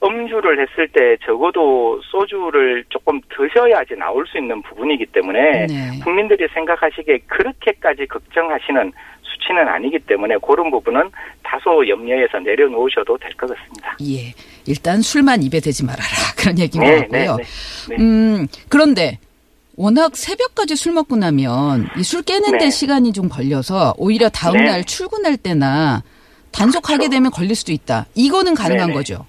음주를 0.05 0.61
했을 0.61 0.89
때 0.89 1.17
적어도 1.25 2.01
소주를 2.11 2.85
조금 2.91 3.21
드셔야지 3.31 3.95
나올 3.97 4.27
수 4.27 4.37
있는 4.39 4.61
부분이기 4.63 5.07
때문에 5.07 5.67
네. 5.67 5.99
국민들이 6.05 6.47
생각하시기에 6.53 7.19
그렇게까지 7.27 8.07
걱정하시는 8.07 8.93
수치는 9.23 9.67
아니기 9.69 9.99
때문에 10.01 10.37
그런 10.47 10.71
부분은 10.71 11.11
다소 11.43 11.89
염려해서 11.89 12.39
내려놓으셔도 12.41 13.17
될 13.19 13.31
것 13.37 13.49
같습니다. 13.49 13.97
예. 14.03 14.33
일단 14.67 15.01
술만 15.01 15.43
입에 15.45 15.61
대지 15.61 15.85
말아라. 15.85 16.09
그런 16.37 16.59
얘기인 16.59 16.85
것 16.85 16.91
같고요. 17.01 17.37
네. 17.89 17.97
음, 17.99 18.47
그런데 18.69 19.19
워낙 19.77 20.15
새벽까지 20.17 20.77
술 20.77 20.93
먹고 20.93 21.17
나면 21.17 21.89
이 21.99 22.03
술 22.03 22.23
깨는데 22.23 22.59
네. 22.67 22.71
시간이 22.71 23.13
좀 23.13 23.29
걸려서 23.29 23.95
오히려 23.97 24.29
다음날 24.29 24.81
네. 24.81 24.85
출근할 24.85 25.37
때나 25.39 26.03
단속하게 26.57 26.97
그렇죠. 26.99 27.11
되면 27.11 27.31
걸릴 27.31 27.55
수도 27.55 27.73
있다. 27.73 28.07
이거는 28.15 28.55
가능한 28.55 28.89
네네. 28.89 28.95
거죠. 28.95 29.27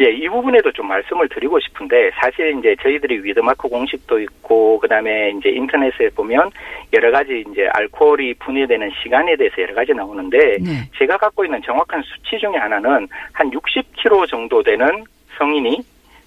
예, 0.00 0.10
이 0.10 0.28
부분에도 0.28 0.72
좀 0.72 0.88
말씀을 0.88 1.28
드리고 1.28 1.60
싶은데 1.60 2.10
사실 2.20 2.58
이제 2.58 2.74
저희들이 2.82 3.22
위드마크 3.22 3.68
공식도 3.68 4.20
있고 4.20 4.78
그다음에 4.80 5.32
이제 5.38 5.50
인터넷에 5.50 6.08
보면 6.16 6.50
여러 6.92 7.10
가지 7.10 7.44
이제 7.50 7.68
알코올이 7.72 8.34
분해되는 8.34 8.90
시간에 9.02 9.36
대해서 9.36 9.62
여러 9.62 9.74
가지 9.74 9.92
나오는데 9.92 10.38
네. 10.60 10.90
제가 10.98 11.18
갖고 11.18 11.44
있는 11.44 11.60
정확한 11.62 12.02
수치 12.02 12.38
중에 12.38 12.56
하나는 12.56 13.06
한 13.32 13.50
60kg 13.50 14.28
정도 14.28 14.62
되는 14.62 15.04
성인이 15.38 15.78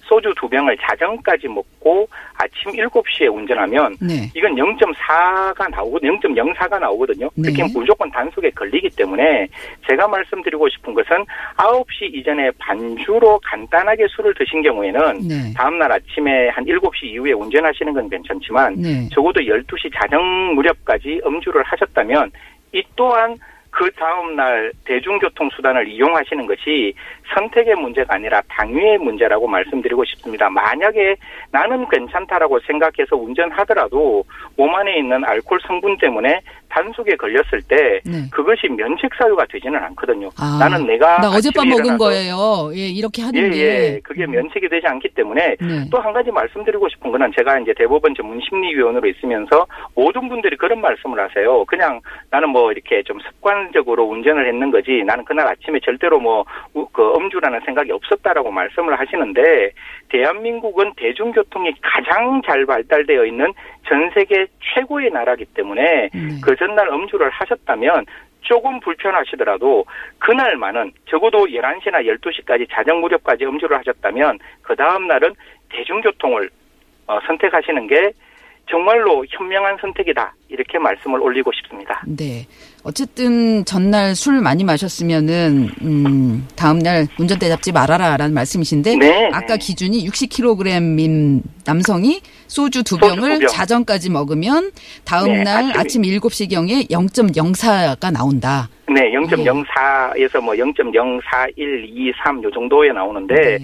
소주 0.08 0.32
두 0.36 0.48
병을 0.48 0.76
자정까지 0.78 1.48
먹고 1.48 2.08
아침 2.34 2.72
7시에 2.72 3.32
운전하면 3.32 3.96
네. 4.00 4.30
이건 4.34 4.54
0.4가 4.54 5.70
나오거든요. 5.70 6.18
0.04가 6.20 6.78
나오거든요. 6.78 7.28
네. 7.34 7.52
그렇게 7.52 7.72
무조건 7.72 8.10
단속에 8.10 8.50
걸리기 8.50 8.90
때문에 8.90 9.48
제가 9.88 10.06
말씀드리고 10.08 10.68
싶은 10.68 10.94
것은 10.94 11.24
9시 11.56 12.14
이전에 12.14 12.50
반주로 12.58 13.40
간단하게 13.44 14.06
술을 14.08 14.34
드신 14.34 14.62
경우에는 14.62 15.28
네. 15.28 15.52
다음날 15.54 15.90
아침에 15.92 16.48
한 16.48 16.64
7시 16.64 17.04
이후에 17.04 17.32
운전하시는 17.32 17.92
건 17.92 18.08
괜찮지만 18.08 18.74
네. 18.76 19.08
적어도 19.12 19.40
12시 19.40 19.92
자정 19.94 20.54
무렵까지 20.54 21.20
음주를 21.26 21.62
하셨다면 21.62 22.30
이 22.72 22.82
또한 22.94 23.36
그 23.76 23.90
다음날 23.92 24.72
대중교통수단을 24.86 25.86
이용하시는 25.86 26.46
것이 26.46 26.94
선택의 27.34 27.74
문제가 27.74 28.14
아니라 28.14 28.40
당위의 28.48 28.96
문제라고 28.96 29.46
말씀드리고 29.46 30.02
싶습니다. 30.06 30.48
만약에 30.48 31.14
나는 31.50 31.86
괜찮다라고 31.90 32.58
생각해서 32.60 33.16
운전하더라도 33.16 34.24
몸 34.56 34.74
안에 34.74 34.96
있는 34.96 35.22
알코올 35.26 35.60
성분 35.66 35.98
때문에 35.98 36.40
단속에 36.76 37.16
걸렸을 37.16 37.62
때 37.66 38.00
네. 38.04 38.28
그것이 38.30 38.68
면책 38.68 39.10
사유가 39.14 39.46
되지는 39.46 39.82
않거든요. 39.84 40.28
아, 40.38 40.58
나는 40.60 40.86
내가 40.86 41.18
나 41.22 41.30
어젯밤 41.30 41.68
먹은 41.70 41.96
거예요. 41.96 42.70
예, 42.74 42.88
이렇게 42.88 43.22
하는 43.22 43.44
예, 43.44 43.48
게. 43.48 43.56
예. 43.56 44.00
그게 44.04 44.26
면책이 44.26 44.68
되지 44.68 44.86
않기 44.86 45.08
때문에 45.14 45.56
네. 45.58 45.88
또한 45.90 46.12
가지 46.12 46.30
말씀드리고 46.30 46.86
싶은 46.90 47.10
거는 47.10 47.32
제가 47.34 47.60
이제 47.60 47.72
대법원 47.78 48.14
전문 48.14 48.38
심리위원으로 48.46 49.08
있으면서 49.08 49.66
모든 49.94 50.28
분들이 50.28 50.56
그런 50.56 50.82
말씀을 50.82 51.18
하세요. 51.18 51.64
그냥 51.64 52.00
나는 52.30 52.50
뭐 52.50 52.70
이렇게 52.70 53.02
좀 53.04 53.18
습관적으로 53.20 54.04
운전을 54.04 54.46
했는 54.46 54.70
거지 54.70 55.02
나는 55.06 55.24
그날 55.24 55.46
아침에 55.48 55.80
절대로 55.80 56.20
뭐 56.20 56.44
그 56.96 57.14
음주라는 57.14 57.60
생각이 57.66 57.92
없었다라고 57.92 58.50
말씀을 58.50 58.98
하시는데 58.98 59.70
대한민국은 60.08 60.94
대중교통이 60.96 61.74
가장 61.82 62.40
잘 62.46 62.64
발달되어 62.64 63.26
있는 63.26 63.52
전 63.86 64.10
세계 64.14 64.46
최고의 64.74 65.10
나라기 65.10 65.44
때문에 65.44 66.08
네. 66.12 66.28
그 66.42 66.56
전날 66.66 66.88
음주를 66.88 67.30
하셨다면 67.30 68.06
조금 68.40 68.80
불편하시더라도 68.80 69.84
그날만은 70.18 70.92
적어도 71.08 71.46
11시나 71.46 72.04
12시까지 72.06 72.66
자정 72.70 73.00
무렵까지 73.00 73.44
음주를 73.44 73.78
하셨다면 73.78 74.38
그 74.62 74.74
다음 74.74 75.06
날은 75.06 75.34
대중교통을 75.70 76.48
어, 77.06 77.20
선택하시는 77.26 77.86
게 77.86 78.12
정말로 78.68 79.24
현명한 79.30 79.76
선택이다. 79.80 80.34
이렇게 80.48 80.78
말씀을 80.78 81.20
올리고 81.20 81.52
싶습니다. 81.52 82.02
네. 82.06 82.46
어쨌든 82.82 83.64
전날 83.64 84.14
술 84.16 84.40
많이 84.40 84.64
마셨으면은 84.64 85.68
음, 85.82 86.48
다음 86.56 86.78
날 86.80 87.06
운전대 87.18 87.48
잡지 87.48 87.70
말아라라는 87.72 88.34
말씀이신데 88.34 88.96
네, 88.96 89.26
아까 89.32 89.54
네. 89.54 89.58
기준이 89.58 90.06
60kg인 90.08 91.42
남성이 91.64 92.20
소주 92.48 92.82
두 92.82 92.96
소주 92.96 93.14
병을 93.16 93.34
두 93.34 93.38
병. 93.40 93.48
자정까지 93.48 94.10
먹으면 94.10 94.70
다음 95.04 95.26
네, 95.32 95.42
날 95.44 95.64
아침- 95.76 96.02
아침 96.02 96.02
7시경에 96.02 96.88
0.04가 96.90 98.12
나온다. 98.12 98.68
네, 98.88 99.12
0.04에서 99.12 100.40
뭐 100.40 100.54
0.04123 100.54 102.42
요 102.44 102.50
정도에 102.52 102.92
나오는데 102.92 103.34
네. 103.34 103.58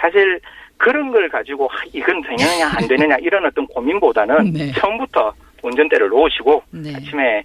사실 0.00 0.40
그런 0.82 1.12
걸 1.12 1.28
가지고 1.28 1.70
아, 1.70 1.76
이건 1.92 2.20
되느냐 2.22 2.68
안 2.74 2.88
되느냐 2.88 3.16
이런 3.20 3.46
어떤 3.46 3.64
고민보다는 3.68 4.52
네. 4.52 4.72
처음부터 4.72 5.32
운전대를 5.62 6.08
놓으시고 6.08 6.60
네. 6.72 6.92
아침에 6.96 7.44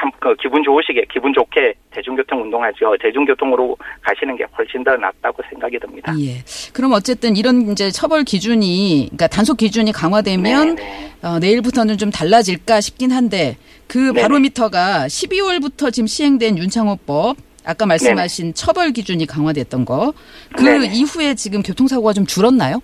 삼, 0.00 0.10
그 0.18 0.34
기분 0.36 0.62
좋으시게 0.62 1.04
기분 1.12 1.34
좋게 1.34 1.74
대중교통 1.90 2.40
운동하죠. 2.44 2.96
대중교통으로 2.98 3.76
가시는 4.00 4.38
게 4.38 4.46
훨씬 4.56 4.82
더 4.82 4.96
낫다고 4.96 5.42
생각이 5.50 5.78
듭니다. 5.78 6.14
예. 6.18 6.42
그럼 6.72 6.92
어쨌든 6.92 7.36
이런 7.36 7.70
이제 7.72 7.90
처벌 7.90 8.24
기준이 8.24 9.08
그러니까 9.10 9.26
단속 9.26 9.58
기준이 9.58 9.92
강화되면 9.92 10.76
네, 10.76 10.82
네. 10.82 11.28
어, 11.28 11.38
내일부터는 11.40 11.98
좀 11.98 12.10
달라질까 12.10 12.80
싶긴 12.80 13.10
한데 13.10 13.58
그 13.86 13.98
네네. 13.98 14.22
바로미터가 14.22 15.08
12월부터 15.08 15.92
지금 15.92 16.06
시행된 16.06 16.56
윤창호법 16.56 17.36
아까 17.68 17.84
말씀하신 17.86 18.54
처벌 18.54 18.92
기준이 18.92 19.26
강화됐던 19.26 19.84
거 19.84 20.12
그 20.56 20.62
네네. 20.64 20.86
이후에 20.94 21.34
지금 21.34 21.62
교통사고가 21.62 22.14
좀 22.14 22.24
줄었나요? 22.24 22.80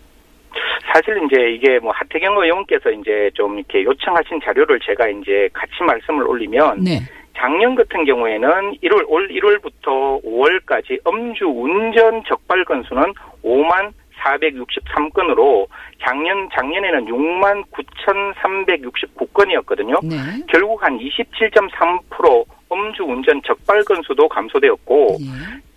사실 0.93 1.19
이제 1.25 1.51
이게 1.53 1.79
뭐 1.81 1.91
하태경 1.95 2.37
의원께서 2.37 2.91
이제 2.91 3.31
좀 3.35 3.59
이렇게 3.59 3.83
요청하신 3.83 4.41
자료를 4.45 4.79
제가 4.85 5.09
이제 5.09 5.49
같이 5.53 5.73
말씀을 5.85 6.27
올리면 6.29 6.85
네. 6.85 7.01
작년 7.37 7.75
같은 7.75 8.05
경우에는 8.05 8.49
1월 8.83 9.05
올 9.09 9.29
1월부터 9.29 10.23
5월까지 10.23 11.01
음주 11.09 11.47
운전 11.47 12.23
적발 12.29 12.65
건수는 12.65 13.03
5만 13.43 13.91
463건으로 14.23 15.67
작년 16.03 16.49
작년에는 16.53 17.07
6만 17.07 17.65
9,369건이었거든요. 17.71 20.01
네. 20.07 20.17
결국 20.49 20.83
한 20.83 20.99
27.3% 20.99 22.45
음주 22.73 23.05
운전 23.05 23.41
적발 23.45 23.83
건수도 23.85 24.29
감소되었고 24.29 25.17
예. 25.21 25.27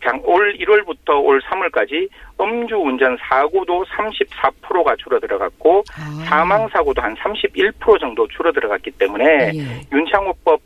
장- 0.03 0.19
올 0.23 0.57
1월부터 0.57 1.23
올 1.23 1.39
3월까지 1.41 2.07
음주 2.39 2.75
운전 2.75 3.17
사고도 3.21 3.85
34%가 3.85 4.95
줄어들어갔고 4.97 5.83
아. 5.95 6.23
사망 6.25 6.67
사고도 6.69 7.01
한 7.01 7.15
31% 7.15 7.99
정도 7.99 8.27
줄어들어갔기 8.27 8.91
때문에 8.91 9.51
예. 9.55 9.81
윤창호법 9.95 10.59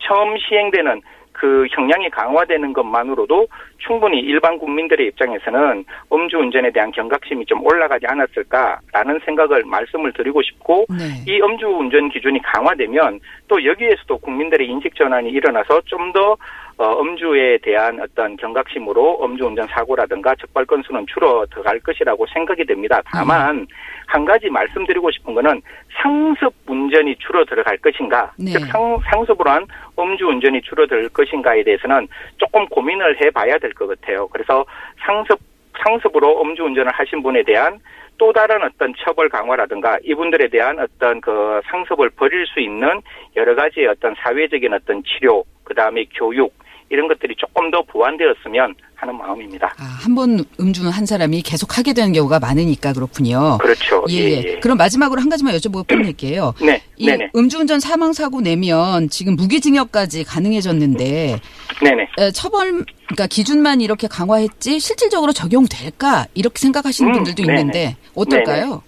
처음 0.00 0.36
시행되는 0.38 1.00
그 1.42 1.66
형량이 1.72 2.08
강화되는 2.10 2.72
것만으로도 2.72 3.48
충분히 3.78 4.20
일반 4.20 4.56
국민들의 4.60 5.08
입장에서는 5.08 5.84
음주운전에 6.12 6.70
대한 6.70 6.92
경각심이 6.92 7.46
좀 7.46 7.66
올라가지 7.66 8.06
않았을까라는 8.06 9.18
생각을 9.24 9.64
말씀을 9.64 10.12
드리고 10.12 10.40
싶고 10.40 10.86
네. 10.88 11.24
이 11.26 11.42
음주운전 11.42 12.10
기준이 12.10 12.40
강화되면 12.42 13.18
또 13.48 13.64
여기에서도 13.64 14.18
국민들의 14.18 14.68
인식 14.68 14.94
전환이 14.94 15.30
일어나서 15.30 15.80
좀더 15.86 16.36
어, 16.78 17.00
음주에 17.00 17.58
대한 17.58 18.00
어떤 18.00 18.36
경각심으로 18.36 19.24
음주운전 19.24 19.68
사고라든가 19.68 20.34
적발 20.36 20.64
건수는 20.64 21.06
줄어들 21.06 21.80
것이라고 21.80 22.26
생각이 22.32 22.64
됩니다. 22.64 23.00
다만 23.04 23.66
한 24.06 24.24
가지 24.24 24.48
말씀드리고 24.50 25.10
싶은 25.10 25.34
거는 25.34 25.60
상습 26.00 26.52
운전이 26.66 27.16
줄어들어갈 27.16 27.78
것인가, 27.78 28.32
네. 28.38 28.52
즉 28.52 28.66
상, 28.66 28.98
상습으로 29.10 29.50
한 29.50 29.66
음주운전이 29.98 30.62
줄어들 30.62 31.08
것인가에 31.10 31.62
대해서는 31.62 32.08
조금 32.38 32.66
고민을 32.68 33.20
해봐야 33.22 33.58
될 33.58 33.72
것 33.74 33.86
같아요. 33.88 34.28
그래서 34.28 34.64
상습 35.04 35.38
상습으로 35.82 36.42
음주운전을 36.42 36.92
하신 36.92 37.22
분에 37.22 37.42
대한 37.44 37.78
또 38.18 38.32
다른 38.32 38.62
어떤 38.62 38.92
처벌 38.98 39.28
강화라든가 39.28 39.98
이분들에 40.04 40.48
대한 40.48 40.78
어떤 40.78 41.20
그 41.20 41.60
상습을 41.64 42.10
버릴 42.10 42.46
수 42.46 42.60
있는 42.60 43.00
여러 43.36 43.54
가지 43.54 43.84
어떤 43.86 44.14
사회적인 44.16 44.72
어떤 44.74 45.02
치료, 45.04 45.44
그 45.64 45.74
다음에 45.74 46.04
교육 46.16 46.52
이런 46.90 47.08
것들이 47.08 47.34
조금 47.38 47.70
더 47.70 47.82
보완되었으면 47.82 48.74
하는 48.96 49.16
마음입니다. 49.16 49.74
아, 49.78 49.82
한 49.82 50.14
번 50.14 50.44
음주한 50.60 51.06
사람이 51.06 51.40
계속 51.42 51.76
하게 51.78 51.92
되는 51.94 52.12
경우가 52.12 52.38
많으니까 52.38 52.92
그렇군요. 52.92 53.56
그렇죠. 53.58 54.04
예, 54.10 54.14
예, 54.14 54.20
예. 54.30 54.42
예. 54.46 54.60
그럼 54.60 54.76
마지막으로 54.76 55.20
한 55.20 55.28
가지만 55.30 55.54
여쭤보고 55.56 55.86
끝낼게요. 55.88 56.52
네, 56.60 56.82
이 56.96 57.06
네네, 57.06 57.30
음주운전 57.34 57.80
사망 57.80 58.12
사고 58.12 58.40
내면 58.42 59.08
지금 59.08 59.34
무기징역까지 59.36 60.24
가능해졌는데 60.24 61.40
네네. 61.82 62.08
에, 62.18 62.30
처벌 62.32 62.84
그러니까 63.06 63.26
기준만 63.26 63.80
이렇게 63.80 64.06
강화했지 64.06 64.78
실질적으로 64.78 65.32
적용될까 65.32 66.26
이렇게 66.34 66.58
생각하시는 66.60 67.10
음, 67.10 67.12
분들도 67.14 67.42
네네. 67.44 67.58
있는데 67.60 67.96
어떨까요? 68.14 68.82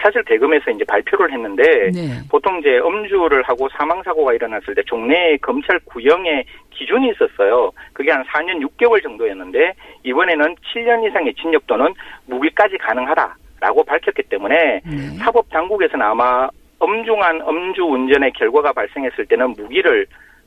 사실 0.00 0.22
대검에서 0.24 0.70
이제 0.70 0.84
발표를 0.84 1.32
했는데 1.32 1.90
네. 1.92 2.20
보통 2.30 2.58
이제 2.58 2.78
음주를 2.78 3.42
하고 3.42 3.68
사망 3.70 4.02
사고가 4.02 4.32
일어났을 4.32 4.74
때 4.74 4.82
종래 4.86 5.36
검찰 5.38 5.78
구형의 5.80 6.44
기준이 6.70 7.10
있었어요. 7.10 7.72
그게 7.92 8.12
한 8.12 8.22
4년 8.24 8.64
6개월 8.68 9.02
정도였는데 9.02 9.74
이번에는 10.04 10.54
7년 10.72 11.06
이상의 11.06 11.34
징역 11.34 11.66
또는 11.66 11.92
무기까지 12.26 12.78
가능하다라고 12.78 13.84
밝혔기 13.84 14.22
때문에 14.24 14.80
네. 14.84 14.96
사법 15.18 15.48
당국에서는 15.50 16.04
아마 16.04 16.48
엄중한 16.78 17.40
음주 17.40 17.82
운전의 17.82 18.32
결과가 18.32 18.72
발생했을 18.72 19.26
때는 19.26 19.50
무기를 19.50 20.06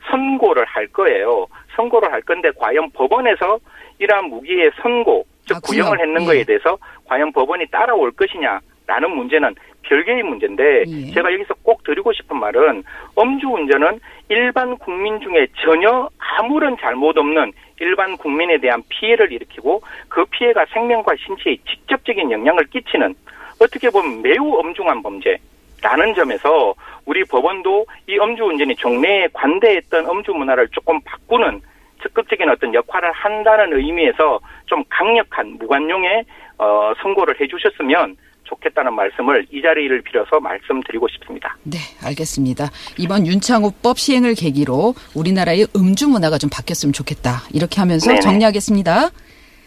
선고를 0.10 0.64
할 0.66 0.88
거예요. 0.88 1.46
선고를 1.76 2.12
할 2.12 2.22
건데 2.22 2.50
과연 2.58 2.90
법원에서 2.92 3.60
이러한 4.00 4.26
무기의 4.26 4.72
선고, 4.82 5.26
즉 5.46 5.58
아, 5.58 5.60
구형을 5.60 5.98
구형. 5.98 6.08
했는 6.08 6.22
예. 6.22 6.26
거에 6.26 6.44
대해서 6.44 6.78
과연 7.06 7.32
법원이 7.34 7.66
따라올 7.68 8.12
것이냐 8.12 8.60
라는 8.92 9.16
문제는 9.16 9.56
별개의 9.84 10.22
문제인데 10.24 10.84
예. 10.86 11.12
제가 11.14 11.32
여기서 11.32 11.54
꼭 11.64 11.82
드리고 11.86 12.12
싶은 12.12 12.38
말은 12.38 12.84
음주운전은 13.18 14.02
일반 14.28 14.78
국민 14.78 15.20
중에 15.22 15.48
전혀 15.64 16.10
아무런 16.18 16.76
잘못 16.78 17.18
없는 17.18 17.54
일반 17.80 18.18
국민에 18.18 18.58
대한 18.58 18.84
피해를 18.90 19.32
일으키고 19.32 19.82
그 20.10 20.26
피해가 20.26 20.66
생명과 20.74 21.14
신체에 21.16 21.56
직접적인 21.70 22.32
영향을 22.32 22.66
끼치는 22.66 23.16
어떻게 23.62 23.90
보면 23.90 24.22
매우 24.22 24.56
엄중한 24.60 25.02
범죄 25.02 25.38
라는 25.82 26.14
점에서 26.14 26.74
우리 27.06 27.24
법원도 27.24 27.86
이 28.08 28.20
음주운전이 28.20 28.76
종래에 28.76 29.30
관대했던 29.32 30.06
음주 30.06 30.32
문화를 30.34 30.68
조금 30.74 31.00
바꾸는 31.02 31.62
적극적인 32.04 32.50
어떤 32.50 32.74
역할을 32.74 33.12
한다는 33.14 33.78
의미에서 33.78 34.40
좀 34.66 34.84
강력한 34.90 35.58
무관용의 35.58 36.26
어, 36.58 36.94
선고를 37.02 37.40
해주셨으면 37.40 38.16
좋겠다는 38.52 38.94
말씀을 38.94 39.48
이 39.52 39.62
자리를 39.62 40.02
빌어서 40.04 40.40
말씀드리고 40.40 41.08
싶습니다. 41.10 41.58
네, 41.64 41.78
알겠습니다. 42.04 42.70
이번 42.98 43.26
윤창호법 43.26 43.98
시행을 43.98 44.36
계기로 44.36 44.94
우리나라의 45.16 45.68
음주 45.76 46.10
문화가 46.10 46.38
좀 46.38 46.50
바뀌었으면 46.50 46.94
좋겠다. 46.94 47.44
이렇게 47.54 47.80
하면서 47.80 48.08
네네. 48.08 48.22
정리하겠습니다. 48.22 49.10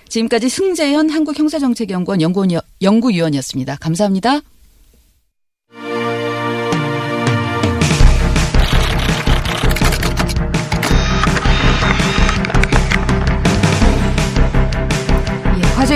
지금까지 0.09 0.49
승재현 0.49 1.11
한국형사정책연구원 1.11 2.21
연구원, 2.21 2.51
연구위원이었습니다. 2.83 3.77
감사합니다. 3.81 4.41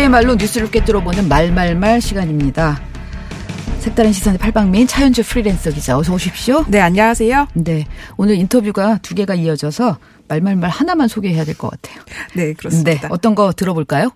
말로 0.09 0.35
뉴스를 0.35 0.71
꿰뚫어 0.71 1.03
보는 1.03 1.29
말말말 1.29 2.01
시간입니다. 2.01 2.81
색다른 3.81 4.13
시선의 4.13 4.39
팔방민 4.39 4.87
차윤주 4.87 5.23
프리랜서 5.25 5.71
기자 5.71 5.97
어서 5.97 6.13
오십시오. 6.13 6.65
네, 6.69 6.81
안녕하세요. 6.81 7.49
네, 7.55 7.87
오늘 8.17 8.37
인터뷰가 8.37 8.99
두 9.03 9.15
개가 9.15 9.35
이어져서 9.35 9.99
말말말 10.29 10.69
하나만 10.71 11.09
소개해야 11.09 11.45
될 11.45 11.55
것 11.57 11.71
같아요. 11.71 12.03
네, 12.35 12.53
그렇습니다. 12.55 12.91
네, 12.93 13.01
어떤 13.11 13.35
거 13.35 13.53
들어볼까요? 13.53 14.11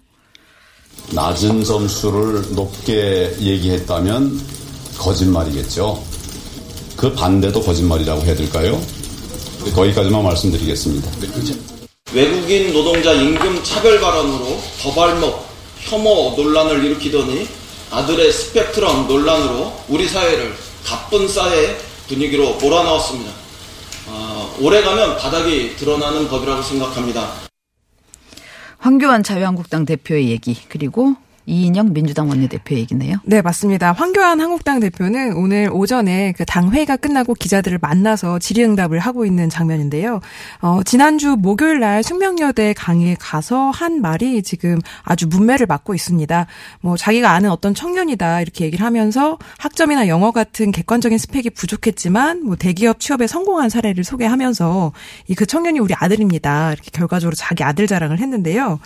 낮은 1.15 1.65
점수를 1.65 2.55
높게 2.55 3.35
얘기했다면 3.39 4.41
거짓말이겠죠. 4.99 6.03
그 6.97 7.13
반대도 7.15 7.61
거짓말이라고 7.63 8.23
해야 8.23 8.35
될까요? 8.35 8.81
거기까지만 9.75 10.23
말씀드리겠습니다. 10.25 11.11
외국인 12.13 12.73
노동자 12.73 13.13
임금 13.13 13.63
차별 13.65 14.01
발언으로 14.01 14.59
더발목, 14.83 15.52
혐오 15.85 16.35
논란을 16.37 16.85
일으키더니 16.85 17.49
아들의 17.91 18.33
스펙트럼 18.33 19.07
논란으로 19.09 19.85
우리 19.89 20.09
사회를 20.09 20.55
가쁜 20.85 21.29
사회 21.29 21.77
분위기로 22.09 22.55
몰아넣었습니다. 22.55 23.31
어, 24.09 24.57
오래 24.61 24.83
가면 24.83 25.19
바닥이 25.19 25.77
드러나는 25.77 26.29
법이라고 26.29 26.63
생각합니다. 26.63 27.33
황교안 28.79 29.23
자유한국당 29.23 29.85
대표의 29.85 30.31
얘기 30.31 30.57
그리고 30.69 31.15
이인영 31.47 31.93
민주당 31.93 32.29
원내대표 32.29 32.77
얘기네요. 32.77 33.17
네, 33.25 33.43
맞습니다. 33.43 33.93
황교안 33.93 34.41
한국당 34.41 34.79
대표는 34.81 35.35
오늘 35.37 35.69
오전에 35.73 36.33
그 36.33 36.45
당 36.53 36.71
회의가 36.71 36.97
끝나고 36.97 37.33
기자들을 37.35 37.79
만나서 37.81 38.39
질의응답을 38.39 38.99
하고 38.99 39.25
있는 39.25 39.49
장면인데요. 39.49 40.21
어, 40.61 40.83
지난주 40.85 41.35
목요일 41.39 41.81
날 41.81 42.03
숙명여대 42.03 42.75
강의에 42.75 43.17
가서 43.19 43.71
한 43.71 44.03
말이 44.03 44.43
지금 44.43 44.79
아주 45.03 45.27
문매를 45.29 45.67
맞고 45.67 45.95
있습니다. 45.95 46.47
뭐 46.83 46.97
자기가 46.99 47.31
아는 47.31 47.49
어떤 47.51 47.75
청년이다 47.75 48.43
이렇게 48.43 48.67
얘기를 48.67 48.85
하면서 48.85 49.39
학점이나 49.59 50.09
영어 50.09 50.31
같은 50.31 50.73
객관적인 50.73 51.17
스펙이 51.17 51.51
부족했지만 51.51 52.45
뭐 52.45 52.55
대기업 52.57 53.01
취업에 53.01 53.27
성공한 53.27 53.71
사례를 53.71 54.05
소개하면서 54.05 54.93
이 55.29 55.35
그 55.35 55.47
청년이 55.47 55.79
우리 55.81 55.95
아들입니다. 55.95 56.73
이렇게 56.75 56.91
결과적으로 56.93 57.35
자기 57.35 57.65
아들 57.65 57.87
자랑을 57.87 58.19
했는데요. 58.21 58.79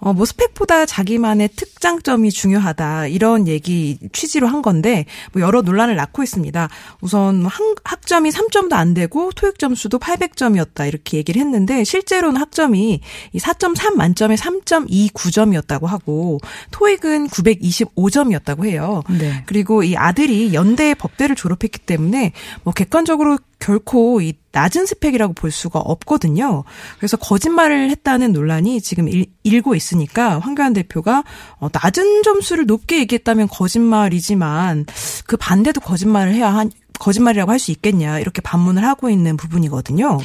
어, 0.00 0.12
뭐 0.12 0.24
스펙보다 0.24 0.86
자기만의 0.86 1.50
특장점이 1.56 2.30
중요하다 2.30 3.08
이런 3.08 3.48
얘기 3.48 3.98
취지로 4.12 4.46
한 4.46 4.62
건데 4.62 5.06
뭐 5.32 5.42
여러 5.42 5.62
논란을 5.62 5.96
낳고 5.96 6.22
있습니다. 6.22 6.68
우선 7.00 7.40
뭐 7.42 7.50
학, 7.50 7.60
학점이 7.84 8.30
3점도 8.30 8.74
안 8.74 8.94
되고 8.94 9.32
토익 9.32 9.58
점수도 9.58 9.98
800점이었다 9.98 10.86
이렇게 10.86 11.18
얘기를 11.18 11.40
했는데 11.40 11.84
실제로는 11.84 12.40
학점이 12.40 13.00
이4.3 13.34 13.94
만점에 13.94 14.36
3.29점이었다고 14.36 15.86
하고 15.86 16.38
토익은 16.70 17.28
925점이었다고 17.28 18.66
해요. 18.66 19.02
네. 19.10 19.42
그리고 19.46 19.82
이 19.82 19.96
아들이 19.96 20.54
연대 20.54 20.94
법대를 20.94 21.34
졸업했기 21.34 21.80
때문에 21.80 22.32
뭐 22.62 22.72
객관적으로 22.72 23.38
결코 23.58 24.20
이 24.20 24.34
낮은 24.52 24.86
스펙이라고 24.86 25.34
볼 25.34 25.50
수가 25.50 25.78
없거든요. 25.78 26.64
그래서 26.98 27.16
거짓말을 27.16 27.90
했다는 27.90 28.32
논란이 28.32 28.80
지금 28.80 29.08
일, 29.08 29.26
일고 29.42 29.74
있으니까 29.74 30.38
황교안 30.38 30.72
대표가 30.72 31.24
어, 31.58 31.68
낮은 31.72 32.22
점수를 32.22 32.66
높게 32.66 32.98
얘기했다면 33.00 33.48
거짓말이지만 33.48 34.86
그 35.26 35.36
반대도 35.36 35.80
거짓말을 35.80 36.34
해야 36.34 36.52
한 36.54 36.70
거짓말이라고 36.98 37.52
할 37.52 37.58
수 37.58 37.70
있겠냐 37.72 38.20
이렇게 38.20 38.40
반문을 38.40 38.84
하고 38.84 39.10
있는 39.10 39.36
부분이거든요. 39.36 40.18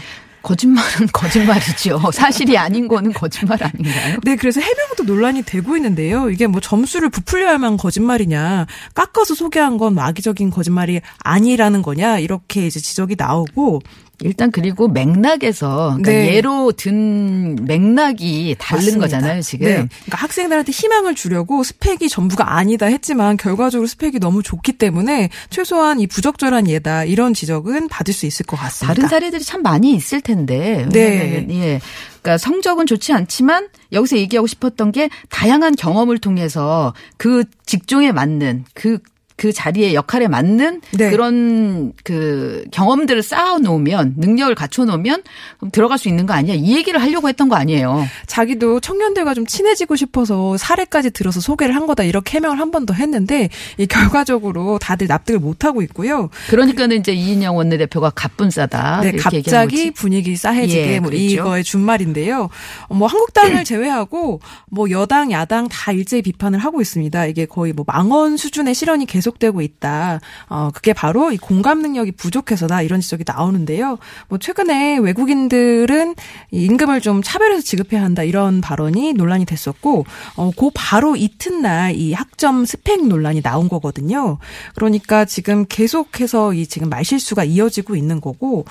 거짓말은 0.44 1.08
거짓말이죠. 1.12 2.00
사실이 2.12 2.58
아닌 2.58 2.88
거는 2.88 3.14
거짓말 3.14 3.64
아닌가요? 3.64 4.20
네, 4.24 4.36
그래서 4.36 4.62
해명도 4.62 5.04
논란이 5.04 5.44
되고 5.44 5.76
있는데요. 5.78 6.30
이게 6.30 6.46
뭐 6.48 6.62
점수를 6.62 7.10
부풀려야만 7.10 7.78
거짓말이냐, 7.78 8.68
깎아서 8.94 9.34
소개한 9.34 9.78
건 9.78 9.98
악의적인 9.98 10.52
거짓말이 10.52 11.02
아니라는 11.20 11.82
거냐, 11.82 12.20
이렇게 12.20 12.68
이제 12.68 12.80
지적이 12.80 13.16
나오고, 13.18 13.82
일단 14.24 14.52
그리고 14.52 14.88
맥락에서 14.88 15.98
그러니까 15.98 16.12
네. 16.12 16.36
예로 16.36 16.72
든 16.72 17.56
맥락이 17.66 18.56
다른 18.58 18.78
맞습니다. 18.80 19.00
거잖아요 19.02 19.42
지금. 19.42 19.66
네. 19.68 19.74
그러니까 19.74 20.18
학생들한테 20.18 20.72
희망을 20.72 21.14
주려고 21.16 21.64
스펙이 21.64 22.10
전부가 22.10 22.56
아니다 22.56 22.86
했지만 22.86 23.38
결과적으로 23.38 23.86
스펙이 23.88 24.20
너무 24.20 24.42
좋기 24.42 24.74
때문에 24.74 25.30
최소한 25.50 26.00
이 26.00 26.08
부적절한 26.08 26.70
예다 26.70 27.04
이런 27.04 27.34
지적은 27.34 27.90
받을 27.90 28.14
수 28.14 28.26
있을 28.26 28.46
것 28.46 28.58
같습니다. 28.58 28.94
다른 28.94 29.10
사례들이 29.10 29.44
참 29.44 29.62
많이 29.62 29.94
있을 29.94 30.22
텐데. 30.22 30.88
네. 30.92 31.46
예. 31.50 31.82
그러니까 32.22 32.38
성적은 32.38 32.86
좋지 32.86 33.12
않지만 33.12 33.68
여기서 33.92 34.18
얘기하고 34.18 34.48
싶었던 34.48 34.94
게 34.94 35.10
다양한 35.30 35.76
경험을 35.76 36.18
통해서 36.20 36.94
그 37.18 37.44
직종에 37.66 38.14
맞는 38.14 38.64
그 38.74 39.00
그 39.36 39.52
자리의 39.52 39.96
역할에 39.96 40.28
맞는 40.28 40.82
네. 40.92 41.10
그런 41.10 41.94
그 42.04 42.66
경험들을 42.72 43.24
쌓아 43.24 43.58
놓으면 43.58 44.16
능력을 44.18 44.54
갖춰 44.56 44.86
놓으면 44.86 45.24
들어갈 45.72 45.98
수 45.98 46.08
있는 46.10 46.26
거 46.26 46.34
아니야? 46.34 46.54
이 46.54 46.76
얘기를 46.76 47.02
하려고 47.02 47.30
했던 47.30 47.50
거 47.50 47.56
아니에요. 47.56 48.06
자기도 48.28 48.80
청년들과 48.80 49.34
좀 49.34 49.46
친해지고 49.46 49.96
싶어서 49.96 50.56
사례까지 50.58 51.12
들어서 51.12 51.40
소개를 51.40 51.76
한 51.76 51.88
거다 51.88 52.04
이렇게 52.04 52.38
해명을 52.38 52.60
한 52.60 52.70
번 52.72 52.84
더 52.86 52.94
했는데 52.94 53.50
이 53.78 53.86
결과적으로 53.86 54.78
다들 54.78 55.08
납득을 55.08 55.40
못 55.40 55.64
하고 55.64 55.82
있고요. 55.84 56.30
그러니까는 56.50 56.98
이제 57.00 57.14
이인영 57.14 57.56
원내대표가 57.56 58.10
갑분 58.10 58.50
싸다. 58.50 59.00
네, 59.02 59.08
아, 59.08 59.10
이렇게 59.12 59.38
얘기하는 59.38 59.68
갑자기. 59.68 59.92
분위기 59.92 60.36
싸해지게 60.36 60.94
예, 60.96 61.00
뭐. 61.00 61.12
이거의 61.14 61.64
준말인데요. 61.64 62.50
어, 62.90 62.94
뭐 62.94 63.08
한국당을 63.08 63.64
제외하고 63.66 64.42
뭐 64.70 64.90
여당, 64.90 65.32
야당 65.32 65.70
다 65.70 65.92
일제히 65.94 66.22
비판을 66.22 66.60
하고 66.60 66.82
있습니다. 66.82 67.26
이게 67.28 67.46
거의 67.46 67.72
뭐 67.72 67.86
망언 67.88 68.36
수준의 68.36 68.76
실현이 68.76 69.06
계속 69.06 69.23
되고 69.32 69.62
있다. 69.62 70.20
어, 70.48 70.70
그게 70.74 70.94
바로 70.94 71.32
이 71.32 71.38
공감 71.38 71.82
능력이 71.82 72.14
부족해서다 72.14 72.82
이런 72.82 73.02
지적이 73.02 73.24
나오는데요. 73.28 73.98
뭐 74.30 74.38
최근에 74.38 74.98
외국인들은 75.00 76.16
이 76.52 76.66
임금을 76.66 77.02
좀 77.02 77.22
차별해서 77.24 77.62
지급해야 77.62 78.02
한다 78.02 78.24
이런 78.24 78.62
발언이 78.62 79.14
논란이 79.14 79.46
됐었고, 79.46 80.06
어, 80.36 80.52
그 80.58 80.70
바로 80.74 81.16
이튿날 81.16 81.96
이 81.96 82.14
학점 82.14 82.66
스펙 82.66 83.08
논란이 83.08 83.42
나온 83.42 83.70
거거든요. 83.70 84.38
그러니까 84.76 85.26
지금 85.26 85.66
계속해서 85.68 86.54
이 86.54 86.68
지금 86.68 86.90
말실수가 86.90 87.44
이어지고 87.44 87.96
있는 87.96 88.22
거고, 88.22 88.66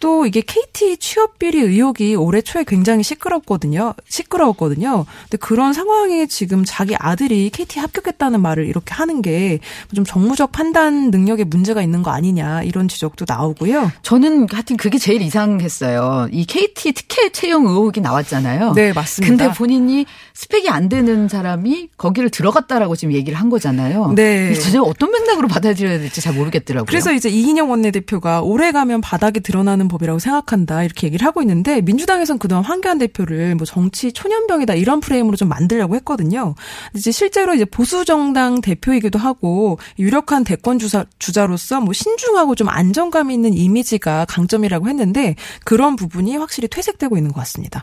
또 0.00 0.26
이게 0.26 0.40
KT 0.40 0.98
취업 0.98 1.38
비리 1.38 1.60
의혹이 1.60 2.14
올해 2.14 2.40
초에 2.40 2.64
굉장히 2.64 3.02
시끄럽거든요. 3.02 3.94
시끄러웠거든요. 4.08 5.04
근데 5.22 5.36
그런 5.38 5.72
상황에 5.72 6.26
지금 6.26 6.64
자기 6.66 6.94
아들이 6.98 7.50
KT 7.50 7.78
합격했다는 7.80 8.40
말을 8.40 8.66
이렇게 8.66 8.94
하는 8.94 9.22
게 9.22 9.58
좀 9.94 10.04
정무적 10.04 10.52
판단 10.52 11.10
능력에 11.10 11.44
문제가 11.44 11.82
있는 11.82 12.02
거 12.02 12.10
아니냐 12.10 12.62
이런 12.62 12.88
지적도 12.88 13.24
나오고요. 13.28 13.90
저는 14.02 14.46
하여튼 14.50 14.76
그게 14.76 14.98
제일 14.98 15.22
이상했어요. 15.22 16.28
이 16.32 16.44
KT 16.44 16.92
특혜 16.92 17.28
채용 17.30 17.66
의혹이 17.66 18.00
나왔잖아요. 18.00 18.72
네, 18.74 18.92
맞습니다. 18.92 19.44
근데 19.44 19.56
본인이 19.56 20.06
스펙이 20.34 20.68
안 20.68 20.88
되는 20.88 21.28
사람이 21.28 21.90
거기를 21.96 22.30
들어갔다라고 22.30 22.96
지금 22.96 23.14
얘기를 23.14 23.38
한 23.38 23.48
거잖아요. 23.48 24.12
네. 24.14 24.52
진짜 24.54 24.82
어떤 24.82 25.10
맥락으로 25.12 25.48
받아들여야 25.48 25.98
될지 25.98 26.20
잘 26.20 26.34
모르겠더라고요. 26.34 26.86
그래서 26.86 27.12
이제 27.12 27.28
이인영 27.28 27.70
원내대표가 27.70 28.42
오래 28.42 28.72
가면 28.72 29.00
바닥이 29.00 29.40
드러나는 29.40 29.85
법이라고 29.88 30.18
생각한다 30.18 30.82
이렇게 30.82 31.06
얘기를 31.06 31.26
하고 31.26 31.42
있는데 31.42 31.80
민주당에서는 31.80 32.38
그동안 32.38 32.64
황교안 32.64 32.98
대표를 32.98 33.54
뭐 33.54 33.64
정치 33.66 34.12
초년병이다 34.12 34.74
이런 34.74 35.00
프레임으로 35.00 35.36
좀 35.36 35.48
만들려고 35.48 35.94
했거든요. 35.96 36.54
이제 36.94 37.10
실제로 37.10 37.54
이제 37.54 37.64
보수 37.64 38.04
정당 38.04 38.60
대표이기도 38.60 39.18
하고 39.18 39.78
유력한 39.98 40.44
대권 40.44 40.78
주자, 40.78 41.04
주자로서 41.18 41.80
뭐 41.80 41.92
신중하고 41.92 42.54
좀 42.54 42.68
안정감 42.68 43.30
있는 43.30 43.54
이미지가 43.54 44.26
강점이라고 44.26 44.88
했는데 44.88 45.34
그런 45.64 45.96
부분이 45.96 46.36
확실히 46.36 46.68
퇴색되고 46.68 47.16
있는 47.16 47.32
것 47.32 47.40
같습니다. 47.40 47.82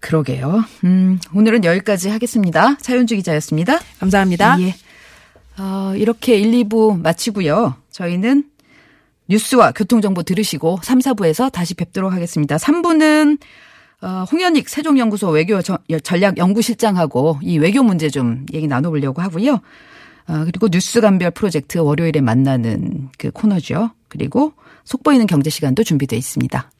그러게요. 0.00 0.64
음, 0.84 1.18
오늘은 1.34 1.64
여기까지 1.64 2.10
하겠습니다. 2.10 2.76
차윤주 2.78 3.16
기자였습니다. 3.16 3.78
감사합니다. 3.98 4.60
예. 4.60 4.74
어, 5.58 5.94
이렇게 5.96 6.36
1, 6.36 6.52
2부 6.64 7.00
마치고요. 7.00 7.74
저희는 7.90 8.44
뉴스와 9.28 9.72
교통정보 9.72 10.22
들으시고 10.22 10.80
3, 10.82 10.98
4부에서 11.00 11.50
다시 11.50 11.74
뵙도록 11.74 12.12
하겠습니다. 12.12 12.56
3부는 12.56 13.38
어, 14.02 14.24
홍현익 14.30 14.68
세종연구소 14.68 15.28
외교 15.30 15.60
저- 15.62 15.78
전략연구실장하고 16.02 17.38
이 17.42 17.58
외교 17.58 17.82
문제 17.82 18.08
좀 18.10 18.44
얘기 18.52 18.66
나눠보려고 18.66 19.22
하고요. 19.22 19.54
어, 20.28 20.42
그리고 20.44 20.68
뉴스 20.68 21.00
감별 21.00 21.30
프로젝트 21.30 21.78
월요일에 21.78 22.20
만나는 22.20 23.08
그 23.18 23.30
코너죠. 23.30 23.90
그리고 24.08 24.52
속보이는 24.84 25.26
경제 25.26 25.50
시간도 25.50 25.82
준비되어 25.82 26.18
있습니다. 26.18 26.70